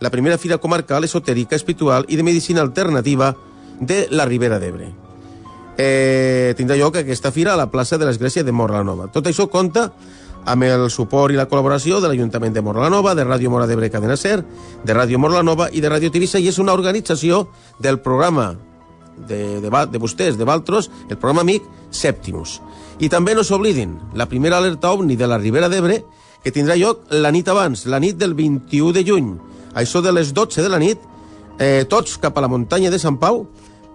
[0.00, 3.36] la primera fira comarcal esotèrica, espiritual i de medicina alternativa
[3.80, 5.11] de la Ribera d'Ebre
[5.78, 9.08] eh, tindrà lloc aquesta fira a la plaça de l'Església de Mora la Nova.
[9.12, 9.90] Tot això compta
[10.44, 13.68] amb el suport i la col·laboració de l'Ajuntament de Mora la Nova, de Ràdio Mora
[13.70, 14.40] d'Ebre Cadena Ser,
[14.84, 17.46] de Ràdio Mora la Nova i de Ràdio Tivissa, i és una organització
[17.78, 18.52] del programa
[19.16, 22.60] de, de, de vostès, de Valtros, el programa amic Sèptimus.
[23.02, 26.02] I també no s'oblidin la primera alerta OVNI de la Ribera d'Ebre,
[26.42, 29.32] que tindrà lloc la nit abans, la nit del 21 de juny.
[29.78, 30.98] Això de les 12 de la nit,
[31.58, 33.46] eh, tots cap a la muntanya de Sant Pau,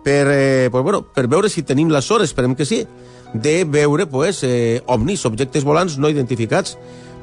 [0.04, 2.86] per, eh, pues, bueno, per veure si tenim la sort, esperem que sí,
[3.34, 6.78] de veure pues, eh, ovnis, objectes volants no identificats,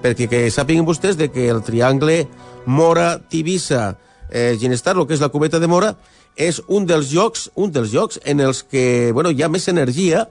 [0.05, 2.27] perquè que sàpiguen vostès de que el triangle
[2.67, 3.97] Mora-Tivissa
[4.31, 5.95] eh, Ginestar, el que és la cubeta de Mora,
[6.37, 10.27] és un dels llocs, un dels llocs en els que bueno, hi ha més energia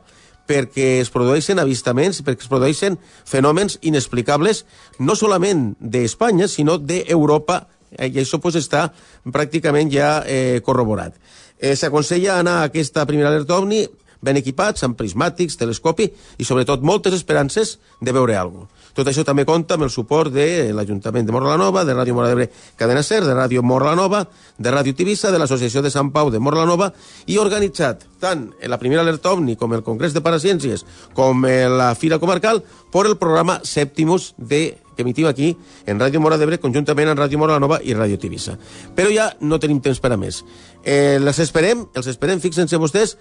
[0.50, 4.66] perquè es produeixen avistaments, perquè es produeixen fenòmens inexplicables,
[5.00, 7.64] no solament d'Espanya, sinó d'Europa,
[7.96, 8.90] eh, i això pues, està
[9.24, 11.16] pràcticament ja eh, corroborat.
[11.64, 13.86] Eh, S'aconsella anar a aquesta primera alerta OVNI
[14.24, 18.82] ben equipats, amb prismàtics, telescopi i, sobretot, moltes esperances de veure alguna cosa.
[18.94, 22.14] Tot això també compta amb el suport de l'Ajuntament de Mora la Nova, de Ràdio
[22.14, 24.22] Mora d'Ebre Cadena Ser, de Ràdio Mora la Nova,
[24.60, 26.92] de Ràdio Tivissa, de l'Associació de Sant Pau de Mora la Nova
[27.26, 30.86] i organitzat tant en la primera alerta OVNI com el Congrés de Paraciències
[31.18, 32.62] com la Fira Comarcal
[32.94, 34.66] per el programa Sèptimus de
[34.96, 35.54] que emitim aquí
[35.86, 38.58] en Ràdio Mora d'Ebre conjuntament amb Ràdio Mora la Nova i Ràdio Tivissa.
[38.96, 40.44] Però ja no tenim temps per a més.
[40.84, 43.18] Eh, les esperem, els esperem, fixen-se vostès,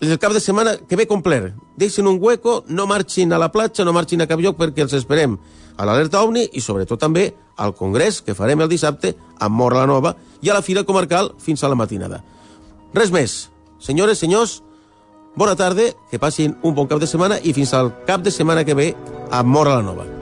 [0.00, 1.52] el cap de setmana que ve complet.
[1.76, 4.94] Deixin un hueco, no marxin a la platja, no marxin a cap lloc perquè els
[4.94, 5.38] esperem
[5.78, 9.86] a l'alerta OVNI i sobretot també al congrés que farem el dissabte a Mora la
[9.86, 12.22] Nova i a la Fira Comarcal fins a la matinada.
[12.94, 13.48] Res més.
[13.78, 14.62] Senyores, senyors,
[15.38, 18.66] bona tarda, que passin un bon cap de setmana i fins al cap de setmana
[18.66, 18.94] que ve
[19.30, 20.17] a Mora la Nova.